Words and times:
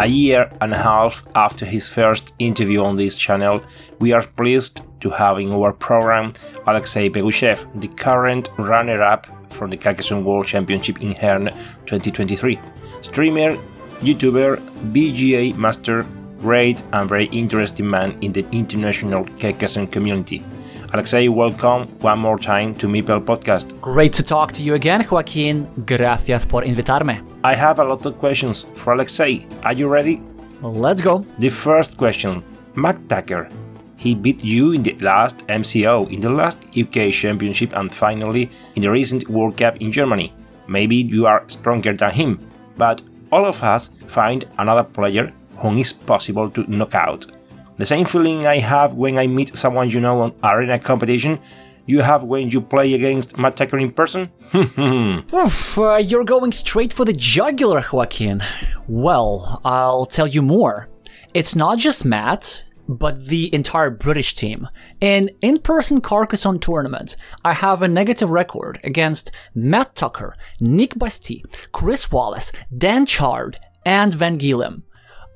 A 0.00 0.06
year 0.06 0.50
and 0.62 0.72
a 0.72 0.78
half 0.78 1.22
after 1.34 1.66
his 1.66 1.86
first 1.86 2.32
interview 2.38 2.82
on 2.82 2.96
this 2.96 3.18
channel, 3.18 3.60
we 3.98 4.14
are 4.14 4.22
pleased 4.22 4.80
to 5.00 5.10
have 5.10 5.38
in 5.38 5.52
our 5.52 5.74
program 5.74 6.32
Alexey 6.66 7.10
Pegushev, 7.10 7.66
the 7.82 7.88
current 7.88 8.48
runner-up 8.56 9.26
from 9.52 9.68
the 9.68 9.76
Carcassonne 9.76 10.24
World 10.24 10.46
Championship 10.46 11.02
in 11.02 11.12
Herne 11.12 11.50
2023. 11.84 12.58
Streamer, 13.02 13.58
YouTuber, 14.00 14.56
BGA 14.90 15.54
master, 15.58 16.06
great 16.40 16.82
and 16.94 17.06
very 17.06 17.26
interesting 17.26 17.90
man 17.90 18.16
in 18.22 18.32
the 18.32 18.46
international 18.52 19.26
Carcassonne 19.38 19.86
community. 19.86 20.42
Alexey, 20.94 21.28
welcome 21.28 21.86
one 22.00 22.20
more 22.20 22.38
time 22.38 22.74
to 22.76 22.86
Meeple 22.86 23.22
Podcast. 23.22 23.78
Great 23.82 24.14
to 24.14 24.22
talk 24.22 24.52
to 24.52 24.62
you 24.62 24.72
again, 24.72 25.06
Joaquin. 25.10 25.68
Gracias 25.84 26.46
por 26.46 26.64
invitarme. 26.64 27.29
I 27.42 27.54
have 27.54 27.78
a 27.78 27.84
lot 27.84 28.04
of 28.04 28.18
questions 28.18 28.66
for 28.74 28.92
Alexey. 28.92 29.46
Are 29.62 29.72
you 29.72 29.88
ready? 29.88 30.20
Let's 30.60 31.00
go. 31.00 31.24
The 31.38 31.48
first 31.48 31.96
question 31.96 32.44
Matt 32.76 33.08
Tucker. 33.08 33.48
He 33.96 34.14
beat 34.14 34.44
you 34.44 34.72
in 34.72 34.82
the 34.82 34.94
last 35.00 35.46
MSO, 35.46 36.10
in 36.12 36.20
the 36.20 36.28
last 36.28 36.58
UK 36.76 37.10
Championship, 37.10 37.74
and 37.74 37.90
finally 37.90 38.50
in 38.74 38.82
the 38.82 38.90
recent 38.90 39.26
World 39.30 39.56
Cup 39.56 39.78
in 39.80 39.90
Germany. 39.90 40.34
Maybe 40.68 40.96
you 40.96 41.26
are 41.26 41.44
stronger 41.46 41.94
than 41.94 42.10
him, 42.10 42.40
but 42.76 43.00
all 43.32 43.46
of 43.46 43.62
us 43.62 43.88
find 44.06 44.44
another 44.58 44.84
player 44.84 45.32
whom 45.56 45.78
is 45.78 45.94
possible 45.94 46.50
to 46.50 46.70
knock 46.70 46.94
out. 46.94 47.24
The 47.78 47.86
same 47.86 48.04
feeling 48.04 48.46
I 48.46 48.58
have 48.58 48.92
when 48.94 49.16
I 49.16 49.26
meet 49.26 49.56
someone 49.56 49.88
you 49.88 50.00
know 50.00 50.20
on 50.20 50.34
arena 50.44 50.78
competition 50.78 51.38
you 51.86 52.02
have 52.02 52.22
when 52.22 52.50
you 52.50 52.60
play 52.60 52.94
against 52.94 53.38
Matt 53.38 53.56
Tucker 53.56 53.78
in 53.78 53.92
person? 53.92 54.30
Oof, 54.54 55.78
uh, 55.78 55.96
you're 55.96 56.24
going 56.24 56.52
straight 56.52 56.92
for 56.92 57.04
the 57.04 57.12
jugular, 57.12 57.84
Joaquin. 57.92 58.42
Well, 58.86 59.60
I'll 59.64 60.06
tell 60.06 60.26
you 60.26 60.42
more. 60.42 60.88
It's 61.34 61.54
not 61.54 61.78
just 61.78 62.04
Matt, 62.04 62.64
but 62.88 63.26
the 63.26 63.54
entire 63.54 63.90
British 63.90 64.34
team. 64.34 64.68
In 65.00 65.30
in-person 65.40 66.00
Carcassonne 66.00 66.58
tournament, 66.58 67.16
I 67.44 67.54
have 67.54 67.82
a 67.82 67.88
negative 67.88 68.30
record 68.30 68.80
against 68.82 69.30
Matt 69.54 69.94
Tucker, 69.94 70.34
Nick 70.58 70.98
Basti, 70.98 71.44
Chris 71.72 72.10
Wallace, 72.10 72.50
Dan 72.76 73.06
Chard, 73.06 73.58
and 73.86 74.12
Van 74.12 74.38
Gielem. 74.38 74.82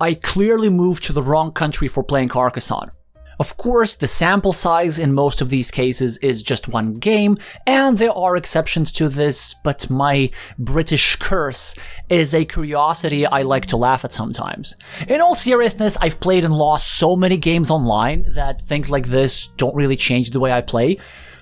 I 0.00 0.14
clearly 0.14 0.69
moved 0.69 1.04
to 1.04 1.12
the 1.12 1.22
wrong 1.22 1.52
country 1.52 1.86
for 1.86 2.02
playing 2.02 2.28
Carcassonne. 2.28 2.90
Of 3.38 3.56
course, 3.56 3.96
the 3.96 4.06
sample 4.06 4.52
size 4.52 4.98
in 4.98 5.12
most 5.12 5.40
of 5.40 5.50
these 5.50 5.70
cases 5.70 6.18
is 6.18 6.42
just 6.42 6.68
one 6.68 6.94
game, 6.94 7.38
and 7.66 7.98
there 7.98 8.12
are 8.12 8.36
exceptions 8.36 8.92
to 8.92 9.08
this, 9.08 9.54
but 9.54 9.90
my 9.90 10.30
British 10.58 11.16
curse 11.16 11.74
is 12.08 12.34
a 12.34 12.44
curiosity 12.44 13.26
I 13.26 13.42
like 13.42 13.66
to 13.66 13.76
laugh 13.76 14.04
at 14.04 14.12
sometimes. 14.12 14.76
In 15.08 15.20
all 15.20 15.34
seriousness, 15.34 15.96
I've 16.00 16.20
played 16.20 16.44
and 16.44 16.54
lost 16.54 16.94
so 16.94 17.16
many 17.16 17.36
games 17.36 17.70
online 17.70 18.26
that 18.34 18.62
things 18.62 18.90
like 18.90 19.08
this 19.08 19.48
don't 19.56 19.74
really 19.74 19.96
change 19.96 20.30
the 20.30 20.40
way 20.40 20.52
I 20.52 20.60
play. 20.60 20.98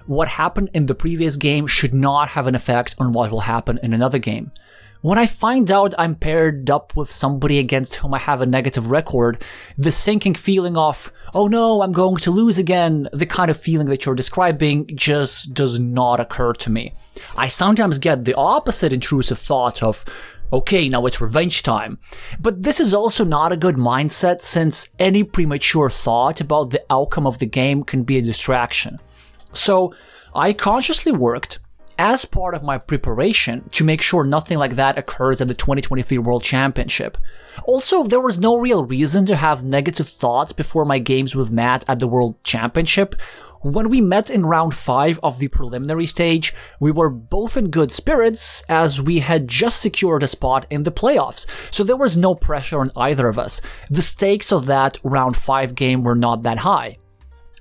What 0.06 0.28
happened 0.28 0.70
in 0.74 0.86
the 0.86 0.94
previous 0.94 1.36
game 1.36 1.66
should 1.66 1.94
not 1.94 2.30
have 2.30 2.46
an 2.46 2.54
effect 2.54 2.96
on 2.98 3.12
what 3.12 3.30
will 3.30 3.40
happen 3.40 3.78
in 3.82 3.92
another 3.92 4.18
game. 4.18 4.50
When 5.02 5.18
I 5.18 5.26
find 5.26 5.68
out 5.72 5.96
I'm 5.98 6.14
paired 6.14 6.70
up 6.70 6.94
with 6.94 7.10
somebody 7.10 7.58
against 7.58 7.96
whom 7.96 8.14
I 8.14 8.20
have 8.20 8.40
a 8.40 8.46
negative 8.46 8.88
record, 8.88 9.42
the 9.76 9.90
sinking 9.90 10.36
feeling 10.36 10.76
of, 10.76 11.12
oh 11.34 11.48
no, 11.48 11.82
I'm 11.82 11.90
going 11.90 12.18
to 12.18 12.30
lose 12.30 12.56
again, 12.56 13.08
the 13.12 13.26
kind 13.26 13.50
of 13.50 13.58
feeling 13.58 13.88
that 13.88 14.06
you're 14.06 14.14
describing 14.14 14.88
just 14.94 15.54
does 15.54 15.80
not 15.80 16.20
occur 16.20 16.52
to 16.52 16.70
me. 16.70 16.94
I 17.36 17.48
sometimes 17.48 17.98
get 17.98 18.24
the 18.24 18.34
opposite 18.34 18.92
intrusive 18.92 19.40
thought 19.40 19.82
of, 19.82 20.04
okay, 20.52 20.88
now 20.88 21.04
it's 21.06 21.20
revenge 21.20 21.64
time. 21.64 21.98
But 22.40 22.62
this 22.62 22.78
is 22.78 22.94
also 22.94 23.24
not 23.24 23.50
a 23.50 23.56
good 23.56 23.74
mindset 23.74 24.40
since 24.40 24.88
any 25.00 25.24
premature 25.24 25.90
thought 25.90 26.40
about 26.40 26.70
the 26.70 26.84
outcome 26.88 27.26
of 27.26 27.40
the 27.40 27.46
game 27.46 27.82
can 27.82 28.04
be 28.04 28.18
a 28.18 28.22
distraction. 28.22 29.00
So, 29.52 29.92
I 30.34 30.52
consciously 30.52 31.12
worked 31.12 31.58
as 31.98 32.24
part 32.24 32.54
of 32.54 32.62
my 32.62 32.78
preparation 32.78 33.68
to 33.70 33.84
make 33.84 34.02
sure 34.02 34.24
nothing 34.24 34.58
like 34.58 34.76
that 34.76 34.98
occurs 34.98 35.40
at 35.40 35.48
the 35.48 35.54
2023 35.54 36.18
World 36.18 36.42
Championship. 36.42 37.18
Also, 37.64 38.02
there 38.04 38.20
was 38.20 38.38
no 38.38 38.56
real 38.56 38.84
reason 38.84 39.24
to 39.26 39.36
have 39.36 39.64
negative 39.64 40.08
thoughts 40.08 40.52
before 40.52 40.84
my 40.84 40.98
games 40.98 41.34
with 41.34 41.52
Matt 41.52 41.84
at 41.88 41.98
the 41.98 42.06
World 42.06 42.42
Championship. 42.44 43.14
When 43.62 43.90
we 43.90 44.00
met 44.00 44.28
in 44.28 44.44
round 44.44 44.74
5 44.74 45.20
of 45.22 45.38
the 45.38 45.46
preliminary 45.46 46.06
stage, 46.06 46.52
we 46.80 46.90
were 46.90 47.08
both 47.08 47.56
in 47.56 47.70
good 47.70 47.92
spirits 47.92 48.64
as 48.68 49.00
we 49.00 49.20
had 49.20 49.46
just 49.46 49.80
secured 49.80 50.24
a 50.24 50.26
spot 50.26 50.66
in 50.68 50.82
the 50.82 50.90
playoffs, 50.90 51.46
so 51.70 51.84
there 51.84 51.96
was 51.96 52.16
no 52.16 52.34
pressure 52.34 52.80
on 52.80 52.90
either 52.96 53.28
of 53.28 53.38
us. 53.38 53.60
The 53.88 54.02
stakes 54.02 54.50
of 54.50 54.66
that 54.66 54.98
round 55.04 55.36
5 55.36 55.76
game 55.76 56.02
were 56.02 56.16
not 56.16 56.42
that 56.42 56.58
high. 56.58 56.98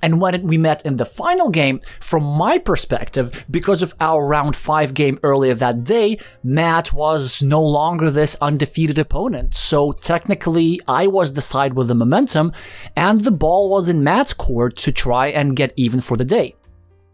And 0.01 0.19
when 0.19 0.43
we 0.43 0.57
met 0.57 0.85
in 0.85 0.97
the 0.97 1.05
final 1.05 1.49
game, 1.49 1.79
from 1.99 2.23
my 2.23 2.57
perspective, 2.57 3.45
because 3.49 3.81
of 3.81 3.93
our 3.99 4.25
round 4.25 4.55
5 4.55 4.93
game 4.93 5.19
earlier 5.23 5.53
that 5.55 5.83
day, 5.83 6.17
Matt 6.43 6.91
was 6.91 7.43
no 7.43 7.61
longer 7.61 8.09
this 8.09 8.35
undefeated 8.41 8.97
opponent. 8.97 9.55
So 9.55 9.91
technically, 9.91 10.81
I 10.87 11.07
was 11.07 11.33
the 11.33 11.41
side 11.41 11.73
with 11.73 11.87
the 11.87 11.95
momentum, 11.95 12.51
and 12.95 13.21
the 13.21 13.31
ball 13.31 13.69
was 13.69 13.87
in 13.87 14.03
Matt's 14.03 14.33
court 14.33 14.75
to 14.77 14.91
try 14.91 15.27
and 15.27 15.55
get 15.55 15.73
even 15.75 16.01
for 16.01 16.17
the 16.17 16.25
day. 16.25 16.55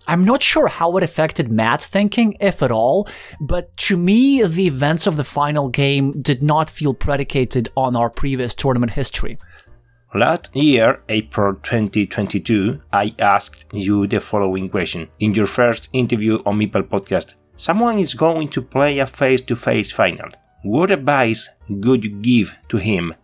I'm 0.09 0.23
not 0.23 0.41
sure 0.41 0.67
how 0.67 0.95
it 0.95 1.03
affected 1.03 1.51
Matt's 1.51 1.85
thinking, 1.85 2.37
if 2.39 2.63
at 2.63 2.71
all, 2.71 3.09
but 3.41 3.75
to 3.77 3.97
me, 3.97 4.41
the 4.41 4.65
events 4.67 5.05
of 5.05 5.17
the 5.17 5.25
final 5.25 5.67
game 5.67 6.21
did 6.21 6.41
not 6.41 6.69
feel 6.69 6.93
predicated 6.93 7.67
on 7.75 7.93
our 7.97 8.09
previous 8.09 8.55
tournament 8.55 8.93
history. 8.93 9.37
Last 10.15 10.55
year, 10.55 11.01
April 11.09 11.55
2022, 11.55 12.81
I 12.93 13.13
asked 13.19 13.65
you 13.73 14.07
the 14.07 14.21
following 14.21 14.69
question. 14.69 15.09
In 15.19 15.33
your 15.33 15.47
first 15.47 15.89
interview 15.91 16.39
on 16.45 16.57
Meeple 16.57 16.83
podcast, 16.83 17.33
someone 17.57 17.99
is 17.99 18.13
going 18.13 18.47
to 18.49 18.61
play 18.61 18.99
a 18.99 19.05
face 19.05 19.41
to 19.41 19.55
face 19.57 19.91
final. 19.91 20.29
What 20.63 20.91
advice 20.91 21.49
would 21.67 22.05
you 22.05 22.11
give 22.11 22.55
to 22.69 22.77
him? 22.77 23.15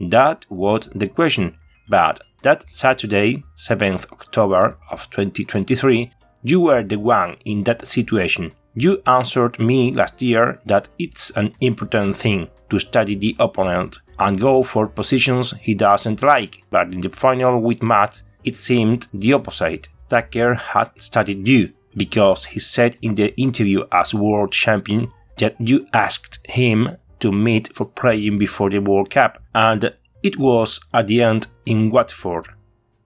That 0.00 0.44
was 0.50 0.88
the 0.92 1.06
question. 1.06 1.56
But 1.88 2.18
that 2.42 2.68
Saturday, 2.68 3.44
7th 3.56 4.10
October 4.10 4.78
of 4.90 5.08
2023, 5.10 6.10
you 6.42 6.60
were 6.62 6.82
the 6.82 6.98
one 6.98 7.36
in 7.44 7.62
that 7.62 7.86
situation. 7.86 8.50
You 8.74 9.00
answered 9.06 9.60
me 9.60 9.92
last 9.92 10.20
year 10.20 10.58
that 10.66 10.88
it's 10.98 11.30
an 11.36 11.54
important 11.60 12.16
thing 12.16 12.48
to 12.70 12.80
study 12.80 13.14
the 13.14 13.36
opponent 13.38 13.98
and 14.22 14.40
go 14.40 14.62
for 14.62 14.86
positions 14.86 15.52
he 15.60 15.74
doesn't 15.74 16.22
like, 16.22 16.62
but 16.70 16.92
in 16.92 17.00
the 17.00 17.08
final 17.08 17.60
with 17.60 17.82
Matt, 17.82 18.22
it 18.44 18.56
seemed 18.56 19.08
the 19.12 19.32
opposite. 19.32 19.88
Tucker 20.08 20.54
had 20.54 21.00
studied 21.00 21.46
you 21.48 21.72
because 21.96 22.44
he 22.46 22.60
said 22.60 22.96
in 23.02 23.14
the 23.14 23.34
interview 23.40 23.84
as 23.90 24.14
world 24.14 24.52
champion 24.52 25.10
that 25.38 25.56
you 25.58 25.86
asked 25.92 26.38
him 26.46 26.96
to 27.20 27.32
meet 27.32 27.74
for 27.74 27.86
playing 27.86 28.38
before 28.38 28.70
the 28.70 28.80
World 28.80 29.10
Cup, 29.10 29.42
and 29.54 29.92
it 30.22 30.36
was 30.36 30.80
at 30.92 31.06
the 31.06 31.22
end 31.22 31.46
in 31.66 31.90
Watford. 31.90 32.48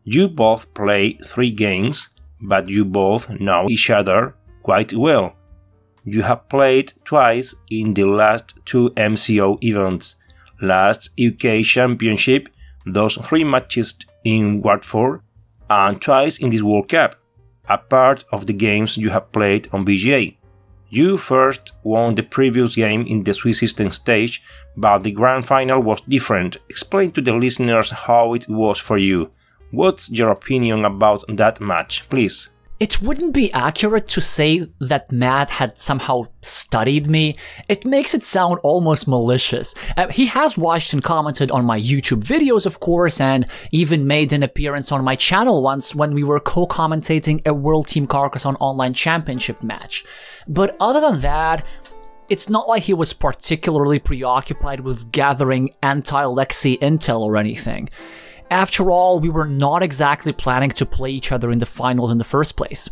You 0.05 0.29
both 0.29 0.73
play 0.75 1.15
three 1.25 1.51
games, 1.51 2.09
but 2.41 2.69
you 2.69 2.85
both 2.85 3.29
know 3.41 3.69
each 3.69 3.91
other 3.91 4.35
quite 4.63 4.93
well. 4.93 5.37
You 6.05 6.23
have 6.23 6.49
played 6.49 6.93
twice 7.05 7.55
in 7.71 7.95
the 7.95 8.05
last 8.05 8.59
two 8.65 8.91
MSO 8.91 9.59
events, 9.63 10.17
last 10.61 11.11
UK 11.21 11.65
Championship 11.65 12.49
those 12.87 13.17
three 13.17 13.45
matches 13.45 13.97
in 14.25 14.63
Watford 14.63 15.21
and 15.69 16.01
twice 16.01 16.39
in 16.39 16.51
this 16.51 16.63
World 16.63 16.89
Cup, 16.89 17.17
a 17.69 17.79
part 17.79 18.25
of 18.31 18.47
the 18.47 18.53
games 18.53 18.97
you 18.97 19.11
have 19.11 19.33
played 19.33 19.69
on 19.73 19.85
BGA. 19.85 20.37
You 20.89 21.19
first 21.19 21.73
won 21.83 22.15
the 22.15 22.23
previous 22.23 22.77
game 22.77 23.05
in 23.07 23.25
the 23.25 23.35
Swiss 23.35 23.59
system 23.59 23.91
stage, 23.91 24.41
but 24.77 25.03
the 25.03 25.11
grand 25.11 25.47
final 25.47 25.83
was 25.83 26.01
different. 26.03 26.59
Explain 26.69 27.11
to 27.13 27.21
the 27.21 27.35
listeners 27.35 27.91
how 27.91 28.35
it 28.35 28.49
was 28.49 28.79
for 28.79 28.97
you. 28.97 29.33
What's 29.73 30.09
your 30.09 30.31
opinion 30.31 30.85
about 30.85 31.25
that 31.29 31.61
match, 31.61 32.09
please? 32.09 32.51
It 32.79 33.01
wouldn't 33.01 33.33
be 33.33 33.51
accurate 33.55 34.07
to 34.09 34.21
say 34.21 34.69
that 34.81 35.11
Matt 35.11 35.49
had 35.49 35.79
somehow 35.79 36.27
studied 36.43 37.07
me. 37.07 37.37
It 37.69 37.87
makes 37.87 38.13
it 38.13 38.23
sound 38.23 38.59
almost 38.63 39.09
malicious. 39.09 39.75
Uh, 39.97 40.09
he 40.09 40.27
has 40.27 40.59
watched 40.59 40.93
and 40.93 41.03
commented 41.03 41.51
on 41.51 41.65
my 41.65 41.81
YouTube 41.81 42.23
videos, 42.23 42.67
of 42.67 42.79
course, 42.81 43.19
and 43.19 43.47
even 43.73 44.07
made 44.07 44.35
an 44.35 44.43
appearance 44.43 44.93
on 44.93 45.03
my 45.03 45.15
channel 45.15 45.63
once 45.63 45.95
when 45.95 46.13
we 46.13 46.23
were 46.23 46.39
co-commentating 46.39 47.47
a 47.47 47.55
World 47.55 47.89
Team 47.89 48.07
Carcassonne 48.07 48.57
Online 48.57 48.93
Championship 48.93 49.63
match. 49.63 50.05
But 50.47 50.77
other 50.79 51.01
than 51.01 51.21
that, 51.21 51.65
it's 52.29 52.51
not 52.51 52.69
like 52.69 52.83
he 52.83 52.93
was 52.93 53.15
particularly 53.15 54.01
preoccupied 54.01 54.81
with 54.81 55.13
gathering 55.13 55.71
anti-Lexi 55.83 56.79
intel 56.81 57.21
or 57.21 57.39
anything. 57.39 57.89
After 58.51 58.91
all, 58.91 59.19
we 59.19 59.29
were 59.29 59.47
not 59.47 59.83
exactly 59.83 60.33
planning 60.33 60.71
to 60.71 60.87
play 60.87 61.11
each 61.11 61.33
other 61.33 61.51
in 61.51 61.59
the 61.59 61.67
finals 61.67 62.13
in 62.13 62.19
the 62.19 62.25
first 62.25 62.57
place. 62.57 62.89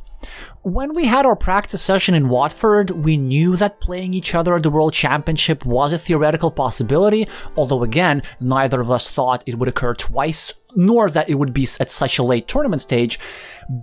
When 0.62 0.95
we 0.95 1.06
had 1.06 1.27
our 1.27 1.37
practice 1.37 1.83
session 1.83 2.15
in 2.15 2.29
Watford, 2.29 2.91
we 2.91 3.17
knew 3.17 3.56
that 3.56 3.81
playing 3.81 4.15
each 4.15 4.35
other 4.35 4.55
at 4.55 4.62
the 4.62 4.71
World 4.71 4.95
Championship 4.95 5.65
was 5.65 5.93
a 5.93 5.99
theoretical 5.99 6.51
possibility, 6.51 7.29
although 7.56 7.83
again, 7.83 8.23
neither 8.41 8.81
of 8.81 8.91
us 8.91 9.11
thought 9.11 9.45
it 9.47 9.56
would 9.56 9.69
occur 9.69 9.95
twice, 9.95 10.55
nor 10.75 11.11
that 11.11 11.29
it 11.29 11.35
would 11.35 11.53
be 11.53 11.69
at 11.79 11.91
such 11.91 12.19
a 12.19 12.23
late 12.23 12.49
tournament 12.49 12.83
stage. 12.83 13.19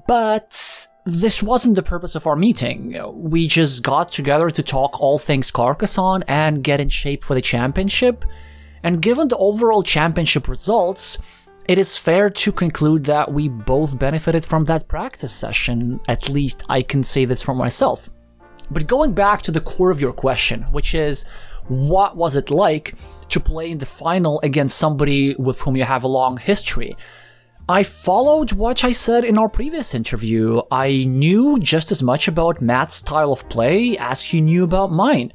But 0.08 0.88
this 1.06 1.42
wasn't 1.42 1.76
the 1.76 1.84
purpose 1.84 2.16
of 2.16 2.28
our 2.28 2.36
meeting. 2.36 2.96
We 3.14 3.48
just 3.48 3.84
got 3.84 4.12
together 4.12 4.50
to 4.50 4.64
talk 4.64 5.00
all 5.00 5.20
things 5.20 5.52
Carcassonne 5.52 6.24
and 6.28 6.64
get 6.64 6.80
in 6.80 6.90
shape 6.90 7.24
for 7.24 7.34
the 7.34 7.42
championship. 7.42 8.26
And 8.84 9.02
given 9.02 9.28
the 9.28 9.38
overall 9.38 9.84
championship 9.84 10.48
results, 10.48 11.20
it 11.68 11.78
is 11.78 11.98
fair 11.98 12.30
to 12.30 12.52
conclude 12.52 13.06
that 13.06 13.31
we 13.31 13.48
both 13.48 13.98
benefited 13.98 14.44
from 14.44 14.66
that 14.66 14.88
practice 14.88 15.31
session, 15.31 16.00
at 16.08 16.30
least 16.30 16.63
I 16.69 16.81
can 16.81 17.04
say 17.04 17.25
this 17.25 17.42
for 17.42 17.54
myself. 17.54 18.10
But 18.72 18.88
going 18.88 19.13
back 19.13 19.42
to 19.44 19.52
the 19.52 19.62
core 19.62 19.92
of 19.92 20.02
your 20.02 20.13
question, 20.13 20.63
which 20.72 20.96
is 20.96 21.25
what 21.68 22.16
was 22.16 22.36
it 22.36 22.50
like 22.50 22.96
to 23.30 23.40
play 23.40 23.72
in 23.72 23.78
the 23.78 23.86
final 23.86 24.40
against 24.44 24.78
somebody 24.78 25.36
with 25.36 25.62
whom 25.62 25.78
you 25.78 25.84
have 25.84 26.04
a 26.04 26.08
long 26.08 26.38
history? 26.38 26.96
I 27.69 27.84
followed 27.84 28.54
what 28.54 28.84
I 28.84 28.92
said 28.92 29.24
in 29.24 29.38
our 29.38 29.48
previous 29.48 29.94
interview. 29.94 30.62
I 30.72 31.06
knew 31.06 31.60
just 31.60 31.92
as 31.92 32.02
much 32.02 32.28
about 32.28 32.62
Matt's 32.62 32.96
style 32.96 33.31
of 33.31 33.48
play 33.50 33.98
as 33.98 34.24
he 34.24 34.42
knew 34.42 34.63
about 34.63 34.92
mine. 34.92 35.31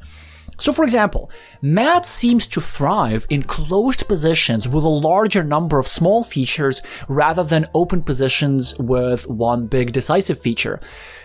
So, 0.58 0.72
for 0.72 0.84
example, 0.84 1.30
Matt 1.60 2.06
seems 2.06 2.46
to 2.48 2.60
thrive 2.60 3.26
in 3.28 3.42
closed 3.42 4.08
positions 4.08 4.66
with 4.66 4.84
a 4.84 4.88
larger 4.88 5.44
number 5.44 5.78
of 5.78 5.86
small 5.86 6.24
features 6.24 6.80
rather 7.08 7.44
than 7.44 7.68
open 7.74 8.02
positions 8.02 8.74
with 8.78 9.28
one 9.28 9.66
big 9.66 9.92
decisive 9.92 10.40
feature. 10.40 10.80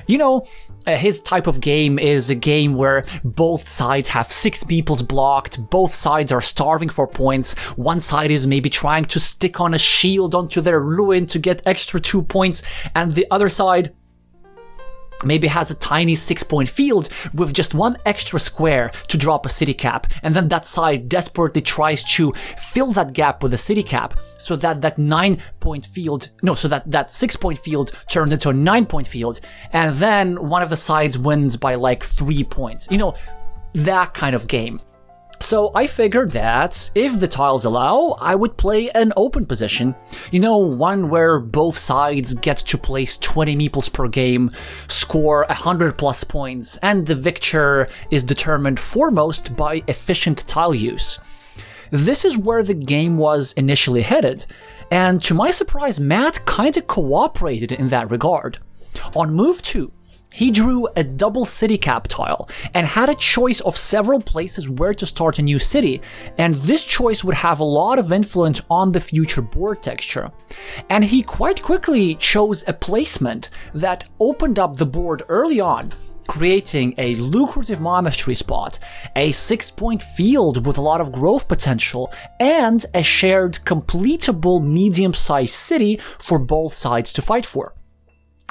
You 0.07 0.17
know, 0.17 0.47
uh, 0.85 0.97
his 0.97 1.21
type 1.21 1.47
of 1.47 1.61
game 1.61 1.97
is 1.97 2.29
a 2.29 2.35
game 2.35 2.75
where 2.75 3.05
both 3.23 3.69
sides 3.69 4.09
have 4.09 4.31
six 4.31 4.63
meeples 4.65 5.07
blocked, 5.07 5.69
both 5.69 5.93
sides 5.93 6.31
are 6.31 6.41
starving 6.41 6.89
for 6.89 7.07
points, 7.07 7.53
one 7.77 7.99
side 7.99 8.31
is 8.31 8.47
maybe 8.47 8.69
trying 8.69 9.05
to 9.05 9.19
stick 9.19 9.61
on 9.61 9.73
a 9.73 9.77
shield 9.77 10.35
onto 10.35 10.59
their 10.59 10.79
ruin 10.79 11.27
to 11.27 11.39
get 11.39 11.61
extra 11.65 12.01
two 12.01 12.23
points, 12.23 12.63
and 12.95 13.13
the 13.13 13.27
other 13.31 13.47
side 13.47 13.93
maybe 15.23 15.47
has 15.47 15.71
a 15.71 15.75
tiny 15.75 16.15
six 16.15 16.43
point 16.43 16.69
field 16.69 17.09
with 17.33 17.53
just 17.53 17.73
one 17.73 17.97
extra 18.05 18.39
square 18.39 18.91
to 19.07 19.17
drop 19.17 19.45
a 19.45 19.49
city 19.49 19.73
cap, 19.73 20.07
and 20.23 20.35
then 20.35 20.47
that 20.49 20.65
side 20.65 21.09
desperately 21.09 21.61
tries 21.61 22.03
to 22.03 22.31
fill 22.57 22.91
that 22.91 23.13
gap 23.13 23.43
with 23.43 23.53
a 23.53 23.57
city 23.57 23.83
cap 23.83 24.19
so 24.37 24.55
that 24.55 24.81
that 24.81 24.97
nine 24.97 25.41
point 25.59 25.85
field, 25.85 26.29
no, 26.41 26.55
so 26.55 26.67
that 26.67 26.89
that 26.89 27.11
six 27.11 27.35
point 27.35 27.59
field 27.59 27.91
turns 28.09 28.31
into 28.31 28.49
a 28.49 28.53
nine 28.53 28.85
point 28.85 29.07
field, 29.07 29.39
and 29.71 29.95
then 29.97 30.47
one 30.47 30.61
of 30.61 30.69
the 30.69 30.77
sides 30.77 31.17
wins 31.17 31.55
by 31.57 31.75
like 31.75 32.03
three 32.03 32.43
points. 32.43 32.87
You 32.89 32.97
know, 32.97 33.15
that 33.73 34.13
kind 34.13 34.35
of 34.35 34.47
game. 34.47 34.79
So 35.41 35.71
I 35.73 35.87
figured 35.87 36.31
that 36.31 36.91
if 36.93 37.19
the 37.19 37.27
tiles 37.27 37.65
allow, 37.65 38.15
I 38.21 38.35
would 38.35 38.57
play 38.57 38.91
an 38.91 39.11
open 39.17 39.47
position. 39.47 39.95
You 40.31 40.39
know, 40.39 40.57
one 40.57 41.09
where 41.09 41.39
both 41.39 41.77
sides 41.77 42.35
get 42.35 42.57
to 42.57 42.77
place 42.77 43.17
20 43.17 43.57
meeples 43.57 43.91
per 43.91 44.07
game, 44.07 44.51
score 44.87 45.45
100 45.49 45.97
plus 45.97 46.23
points, 46.23 46.77
and 46.77 47.07
the 47.07 47.15
victor 47.15 47.89
is 48.11 48.23
determined 48.23 48.79
foremost 48.79 49.55
by 49.57 49.83
efficient 49.87 50.47
tile 50.47 50.75
use. 50.75 51.17
This 51.89 52.23
is 52.23 52.37
where 52.37 52.63
the 52.63 52.75
game 52.75 53.17
was 53.17 53.53
initially 53.53 54.03
headed, 54.03 54.45
and 54.91 55.21
to 55.23 55.33
my 55.33 55.49
surprise, 55.49 55.99
Matt 55.99 56.45
kinda 56.45 56.83
cooperated 56.83 57.71
in 57.71 57.89
that 57.89 58.11
regard. 58.11 58.59
On 59.15 59.33
move 59.33 59.61
2, 59.63 59.91
he 60.31 60.49
drew 60.49 60.87
a 60.95 61.03
double 61.03 61.45
city 61.45 61.77
cap 61.77 62.07
tile 62.07 62.49
and 62.73 62.87
had 62.87 63.09
a 63.09 63.15
choice 63.15 63.59
of 63.61 63.77
several 63.77 64.21
places 64.21 64.69
where 64.69 64.93
to 64.93 65.05
start 65.05 65.39
a 65.39 65.41
new 65.41 65.59
city, 65.59 66.01
and 66.37 66.55
this 66.55 66.85
choice 66.85 67.23
would 67.23 67.35
have 67.35 67.59
a 67.59 67.65
lot 67.65 67.99
of 67.99 68.11
influence 68.11 68.61
on 68.69 68.91
the 68.91 68.99
future 68.99 69.41
board 69.41 69.83
texture. 69.83 70.31
And 70.89 71.03
he 71.03 71.21
quite 71.21 71.61
quickly 71.61 72.15
chose 72.15 72.63
a 72.67 72.73
placement 72.73 73.49
that 73.73 74.09
opened 74.19 74.57
up 74.57 74.77
the 74.77 74.85
board 74.85 75.23
early 75.27 75.59
on, 75.59 75.91
creating 76.27 76.95
a 76.97 77.15
lucrative 77.15 77.81
monastery 77.81 78.35
spot, 78.35 78.79
a 79.17 79.31
six 79.31 79.69
point 79.69 80.01
field 80.01 80.65
with 80.65 80.77
a 80.77 80.81
lot 80.81 81.01
of 81.01 81.11
growth 81.11 81.49
potential, 81.49 82.13
and 82.39 82.85
a 82.93 83.03
shared 83.03 83.55
completable 83.65 84.63
medium 84.63 85.13
sized 85.13 85.55
city 85.55 85.99
for 86.19 86.39
both 86.39 86.73
sides 86.73 87.11
to 87.11 87.21
fight 87.21 87.45
for. 87.45 87.73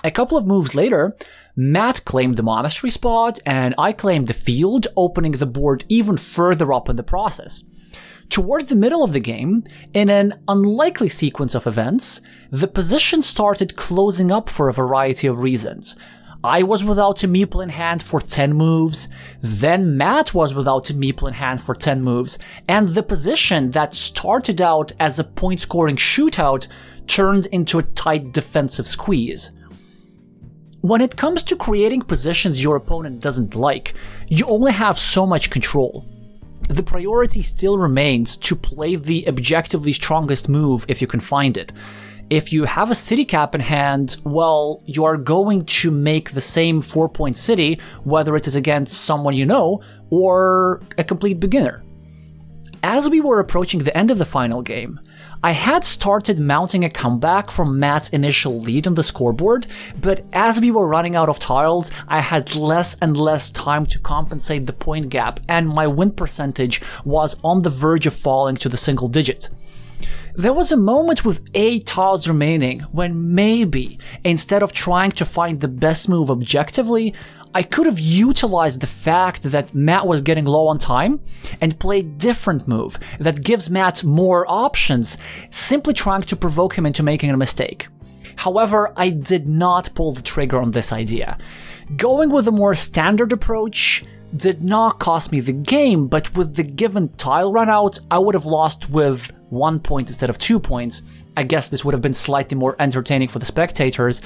A 0.03 0.11
couple 0.11 0.39
of 0.39 0.47
moves 0.47 0.75
later, 0.75 1.17
Matt 1.63 2.07
claimed 2.07 2.39
the 2.39 2.43
monastery 2.43 2.89
spot, 2.89 3.39
and 3.45 3.75
I 3.77 3.93
claimed 3.93 4.29
the 4.29 4.33
field, 4.33 4.87
opening 4.97 5.33
the 5.33 5.45
board 5.45 5.85
even 5.91 6.17
further 6.17 6.73
up 6.73 6.89
in 6.89 6.97
the 6.97 7.03
process. 7.03 7.65
Towards 8.31 8.69
the 8.69 8.77
middle 8.77 9.05
of 9.05 9.13
the 9.13 9.21
game, 9.21 9.65
in 9.93 10.09
an 10.09 10.41
unlikely 10.49 11.11
sequence 11.11 11.55
of 11.55 11.67
events, 11.67 12.23
the 12.51 12.67
position 12.67 13.21
started 13.21 13.77
closing 13.77 14.33
up 14.33 14.49
for 14.49 14.71
a 14.71 14.73
variety 14.73 15.27
of 15.27 15.41
reasons. 15.41 15.97
I 16.43 16.63
was 16.63 16.83
without 16.83 17.23
a 17.25 17.29
meeple 17.29 17.63
in 17.63 17.69
hand 17.69 18.03
for 18.03 18.23
10 18.23 18.55
moves, 18.55 19.09
then 19.43 19.99
Matt 19.99 20.33
was 20.33 20.55
without 20.55 20.89
a 20.89 20.95
meeple 20.95 21.29
in 21.29 21.35
hand 21.35 21.61
for 21.61 21.75
10 21.75 22.01
moves, 22.01 22.39
and 22.69 22.89
the 22.89 23.03
position 23.03 23.73
that 23.73 23.93
started 23.93 24.63
out 24.63 24.93
as 24.99 25.19
a 25.19 25.25
point 25.25 25.61
scoring 25.61 25.97
shootout 25.97 26.67
turned 27.07 27.45
into 27.53 27.79
a 27.79 27.83
tight 27.83 28.33
defensive 28.33 28.89
squeeze. 28.89 29.51
When 30.83 31.03
it 31.03 31.17
comes 31.17 31.43
to 31.45 31.57
creating 31.57 32.03
positions 32.03 32.63
your 32.63 32.77
opponent 32.77 33.21
doesn't 33.21 33.55
like, 33.55 33.93
you 34.29 34.47
only 34.47 34.73
have 34.73 34.99
so 34.99 35.27
much 35.27 35.51
control. 35.51 36.07
The 36.71 36.83
priority 36.83 37.43
still 37.43 37.77
remains 37.77 38.35
to 38.39 38.57
play 38.57 38.97
the 38.97 39.29
objectively 39.29 39.93
strongest 39.93 40.49
move 40.49 40.87
if 40.89 41.03
you 41.03 41.07
can 41.07 41.21
find 41.21 41.59
it. 41.59 41.73
If 42.31 42.51
you 42.51 42.65
have 42.65 42.91
a 42.91 42.95
city 42.95 43.27
cap 43.27 43.55
in 43.55 43.61
hand, 43.61 44.17
well, 44.25 44.83
you 44.87 45.05
are 45.05 45.19
going 45.19 45.67
to 45.67 45.91
make 45.91 46.31
the 46.31 46.41
same 46.41 46.81
4 46.81 47.11
point 47.11 47.37
city, 47.37 47.79
whether 48.05 48.35
it 48.35 48.47
is 48.47 48.57
against 48.57 49.03
someone 49.03 49.35
you 49.35 49.45
know 49.45 49.83
or 50.09 50.81
a 50.97 51.05
complete 51.05 51.41
beginner. 51.41 51.83
As 52.83 53.11
we 53.11 53.21
were 53.21 53.41
approaching 53.41 53.81
the 53.81 53.95
end 53.95 54.11
of 54.11 54.17
the 54.17 54.25
final 54.25 54.63
game, 54.63 54.99
I 55.43 55.53
had 55.53 55.87
started 55.87 56.39
mounting 56.39 56.85
a 56.85 56.91
comeback 56.91 57.51
from 57.51 57.79
Matt's 57.79 58.11
initial 58.11 58.61
lead 58.61 58.87
on 58.87 58.95
the 58.95 59.03
scoreboard, 59.03 59.67
but 59.99 60.21
as 60.35 60.61
we 60.61 60.71
were 60.71 60.87
running 60.87 61.17
out 61.17 61.31
of 61.31 61.39
tiles, 61.39 61.91
I 62.09 62.21
had 62.21 62.55
less 62.55 62.95
and 63.01 63.17
less 63.17 63.51
time 63.51 63.87
to 63.87 63.99
compensate 63.99 64.67
the 64.67 64.75
point 64.75 65.09
gap, 65.09 65.41
and 65.49 65.67
my 65.67 65.87
win 65.87 66.11
percentage 66.11 66.83
was 67.07 67.37
on 67.43 67.63
the 67.63 67.71
verge 67.71 68.07
of 68.07 68.13
falling 68.13 68.57
to 68.57 68.69
the 68.69 68.77
single 68.77 69.09
digit. 69.09 69.49
There 70.35 70.53
was 70.53 70.73
a 70.73 70.77
moment 70.77 71.25
with 71.25 71.49
8 71.55 71.87
tiles 71.87 72.29
remaining 72.29 72.81
when 72.93 73.35
maybe, 73.35 73.99
instead 74.23 74.63
of 74.63 74.75
trying 74.75 75.13
to 75.13 75.25
find 75.25 75.61
the 75.61 75.69
best 75.69 76.07
move 76.07 76.31
objectively, 76.31 77.15
I 77.53 77.65
could 77.65 77.87
have 77.87 77.99
utilized 77.99 78.81
the 78.81 78.87
fact 78.87 79.43
that 79.43 79.75
Matt 79.75 80.07
was 80.07 80.23
getting 80.23 80.45
low 80.45 80.69
on 80.69 80.79
time 80.79 81.21
and 81.61 81.79
played 81.81 82.17
different 82.19 82.69
move 82.69 82.97
that 83.19 83.43
gives 83.43 83.69
Matt 83.69 84.05
more 84.05 84.45
options, 84.49 85.19
simply 85.51 85.93
trying 85.93 86.23
to 86.23 86.37
provoke 86.37 86.79
him 86.79 86.87
into 86.87 87.03
making 87.03 87.31
a 87.31 87.37
mistake. 87.37 87.89
However, 88.37 88.93
I 88.97 89.11
did 89.11 89.49
not 89.49 89.95
pull 89.95 90.13
the 90.13 90.23
trigger 90.23 90.61
on 90.63 90.71
this 90.71 90.93
idea. 90.93 91.39
Going 91.97 92.31
with 92.31 92.47
a 92.47 92.53
more 92.53 92.77
standard 92.77 93.33
approach 93.33 94.05
did 94.37 94.63
not 94.63 95.01
cost 95.01 95.33
me 95.33 95.41
the 95.41 95.53
game, 95.53 96.07
but 96.07 96.37
with 96.37 96.55
the 96.55 96.63
given 96.63 97.09
tile 97.15 97.53
run 97.53 97.69
out, 97.69 97.99
I 98.11 98.21
would 98.21 98.35
have 98.35 98.47
lost 98.47 98.89
with 98.91 99.37
one 99.49 99.81
point 99.81 100.09
instead 100.09 100.31
of 100.31 100.39
two 100.39 100.61
points. 100.61 101.03
I 101.37 101.43
guess 101.43 101.69
this 101.69 101.85
would 101.85 101.95
have 101.95 102.03
been 102.03 102.15
slightly 102.15 102.57
more 102.57 102.77
entertaining 102.79 103.29
for 103.29 103.41
the 103.41 103.47
spectators. 103.47 104.23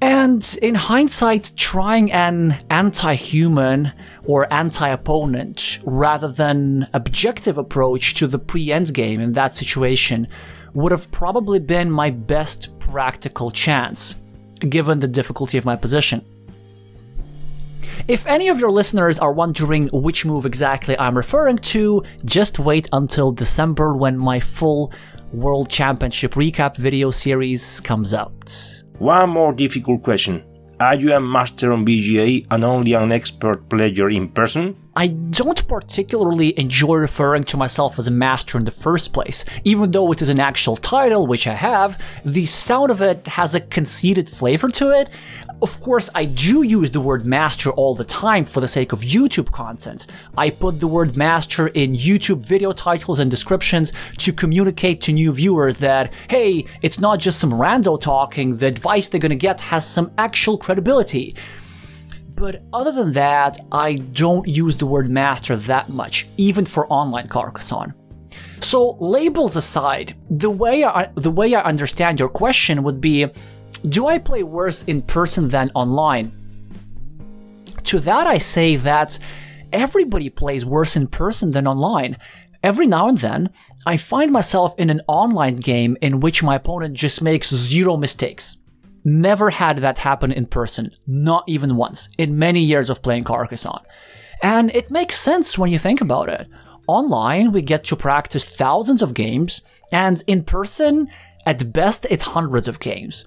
And 0.00 0.58
in 0.62 0.76
hindsight, 0.76 1.52
trying 1.56 2.12
an 2.12 2.58
anti 2.70 3.14
human 3.14 3.92
or 4.24 4.52
anti 4.52 4.88
opponent 4.88 5.80
rather 5.84 6.28
than 6.28 6.86
objective 6.94 7.58
approach 7.58 8.14
to 8.14 8.28
the 8.28 8.38
pre 8.38 8.70
end 8.70 8.94
game 8.94 9.20
in 9.20 9.32
that 9.32 9.56
situation 9.56 10.28
would 10.74 10.92
have 10.92 11.10
probably 11.10 11.58
been 11.58 11.90
my 11.90 12.10
best 12.10 12.78
practical 12.78 13.50
chance, 13.50 14.14
given 14.60 15.00
the 15.00 15.08
difficulty 15.08 15.58
of 15.58 15.64
my 15.64 15.74
position. 15.74 16.24
If 18.06 18.26
any 18.26 18.48
of 18.48 18.60
your 18.60 18.70
listeners 18.70 19.18
are 19.18 19.32
wondering 19.32 19.88
which 19.88 20.24
move 20.24 20.46
exactly 20.46 20.96
I'm 20.98 21.16
referring 21.16 21.58
to, 21.58 22.04
just 22.24 22.58
wait 22.60 22.88
until 22.92 23.32
December 23.32 23.96
when 23.96 24.16
my 24.16 24.38
full 24.38 24.92
World 25.32 25.68
Championship 25.68 26.34
recap 26.34 26.76
video 26.76 27.10
series 27.10 27.80
comes 27.80 28.14
out. 28.14 28.77
One 28.98 29.30
more 29.30 29.52
difficult 29.52 30.02
question. 30.02 30.42
Are 30.80 30.96
you 30.96 31.12
a 31.12 31.20
master 31.20 31.72
on 31.72 31.84
BGA 31.84 32.46
and 32.50 32.64
only 32.64 32.94
an 32.94 33.12
expert 33.12 33.68
player 33.68 34.10
in 34.10 34.28
person? 34.28 34.76
I 34.96 35.06
don't 35.08 35.66
particularly 35.68 36.58
enjoy 36.58 36.96
referring 36.96 37.44
to 37.44 37.56
myself 37.56 38.00
as 38.00 38.08
a 38.08 38.12
master 38.12 38.58
in 38.58 38.64
the 38.64 38.72
first 38.72 39.12
place. 39.12 39.44
Even 39.62 39.92
though 39.92 40.10
it 40.10 40.20
is 40.20 40.28
an 40.28 40.40
actual 40.40 40.76
title, 40.76 41.28
which 41.28 41.46
I 41.46 41.54
have, 41.54 42.00
the 42.24 42.44
sound 42.46 42.90
of 42.90 43.00
it 43.00 43.26
has 43.28 43.54
a 43.54 43.60
conceited 43.60 44.28
flavor 44.28 44.68
to 44.70 44.90
it. 44.90 45.10
Of 45.60 45.80
course, 45.80 46.08
I 46.14 46.24
do 46.24 46.62
use 46.62 46.92
the 46.92 47.00
word 47.00 47.26
master 47.26 47.72
all 47.72 47.92
the 47.92 48.04
time 48.04 48.44
for 48.44 48.60
the 48.60 48.68
sake 48.68 48.92
of 48.92 49.00
YouTube 49.00 49.50
content. 49.50 50.06
I 50.36 50.50
put 50.50 50.78
the 50.78 50.86
word 50.86 51.16
master 51.16 51.66
in 51.66 51.94
YouTube 51.94 52.38
video 52.38 52.70
titles 52.70 53.18
and 53.18 53.28
descriptions 53.28 53.92
to 54.18 54.32
communicate 54.32 55.00
to 55.00 55.12
new 55.12 55.32
viewers 55.32 55.78
that, 55.78 56.12
hey, 56.30 56.64
it's 56.80 57.00
not 57.00 57.18
just 57.18 57.40
some 57.40 57.50
rando 57.50 58.00
talking, 58.00 58.56
the 58.56 58.66
advice 58.66 59.08
they're 59.08 59.18
gonna 59.18 59.34
get 59.34 59.60
has 59.62 59.84
some 59.84 60.12
actual 60.16 60.58
credibility. 60.58 61.34
But 62.36 62.62
other 62.72 62.92
than 62.92 63.10
that, 63.14 63.58
I 63.72 63.96
don't 63.96 64.46
use 64.46 64.76
the 64.76 64.86
word 64.86 65.10
master 65.10 65.56
that 65.56 65.88
much, 65.88 66.28
even 66.36 66.66
for 66.66 66.86
online 66.86 67.26
Carcassonne. 67.26 67.94
So 68.60 68.96
labels 69.00 69.56
aside, 69.56 70.14
the 70.30 70.50
way 70.50 70.84
I, 70.84 71.10
the 71.16 71.32
way 71.32 71.56
I 71.56 71.62
understand 71.62 72.20
your 72.20 72.28
question 72.28 72.84
would 72.84 73.00
be, 73.00 73.26
do 73.82 74.06
I 74.06 74.18
play 74.18 74.42
worse 74.42 74.84
in 74.84 75.02
person 75.02 75.48
than 75.48 75.70
online? 75.74 76.32
To 77.84 78.00
that 78.00 78.26
I 78.26 78.38
say 78.38 78.76
that 78.76 79.18
everybody 79.72 80.30
plays 80.30 80.64
worse 80.64 80.96
in 80.96 81.06
person 81.06 81.52
than 81.52 81.66
online. 81.66 82.16
Every 82.62 82.86
now 82.86 83.08
and 83.08 83.18
then, 83.18 83.50
I 83.86 83.96
find 83.96 84.32
myself 84.32 84.74
in 84.78 84.90
an 84.90 85.00
online 85.06 85.56
game 85.56 85.96
in 86.02 86.20
which 86.20 86.42
my 86.42 86.56
opponent 86.56 86.94
just 86.94 87.22
makes 87.22 87.54
zero 87.54 87.96
mistakes. 87.96 88.56
Never 89.04 89.50
had 89.50 89.78
that 89.78 89.98
happen 89.98 90.32
in 90.32 90.46
person, 90.46 90.90
not 91.06 91.44
even 91.46 91.76
once, 91.76 92.08
in 92.18 92.38
many 92.38 92.60
years 92.60 92.90
of 92.90 93.02
playing 93.02 93.24
Carcassonne. 93.24 93.84
And 94.42 94.74
it 94.74 94.90
makes 94.90 95.16
sense 95.16 95.56
when 95.56 95.70
you 95.70 95.78
think 95.78 96.00
about 96.00 96.28
it. 96.28 96.48
Online, 96.88 97.52
we 97.52 97.62
get 97.62 97.84
to 97.84 97.96
practice 97.96 98.56
thousands 98.56 99.02
of 99.02 99.14
games, 99.14 99.62
and 99.92 100.22
in 100.26 100.42
person, 100.42 101.08
at 101.46 101.72
best, 101.72 102.06
it's 102.10 102.24
hundreds 102.24 102.66
of 102.66 102.80
games. 102.80 103.24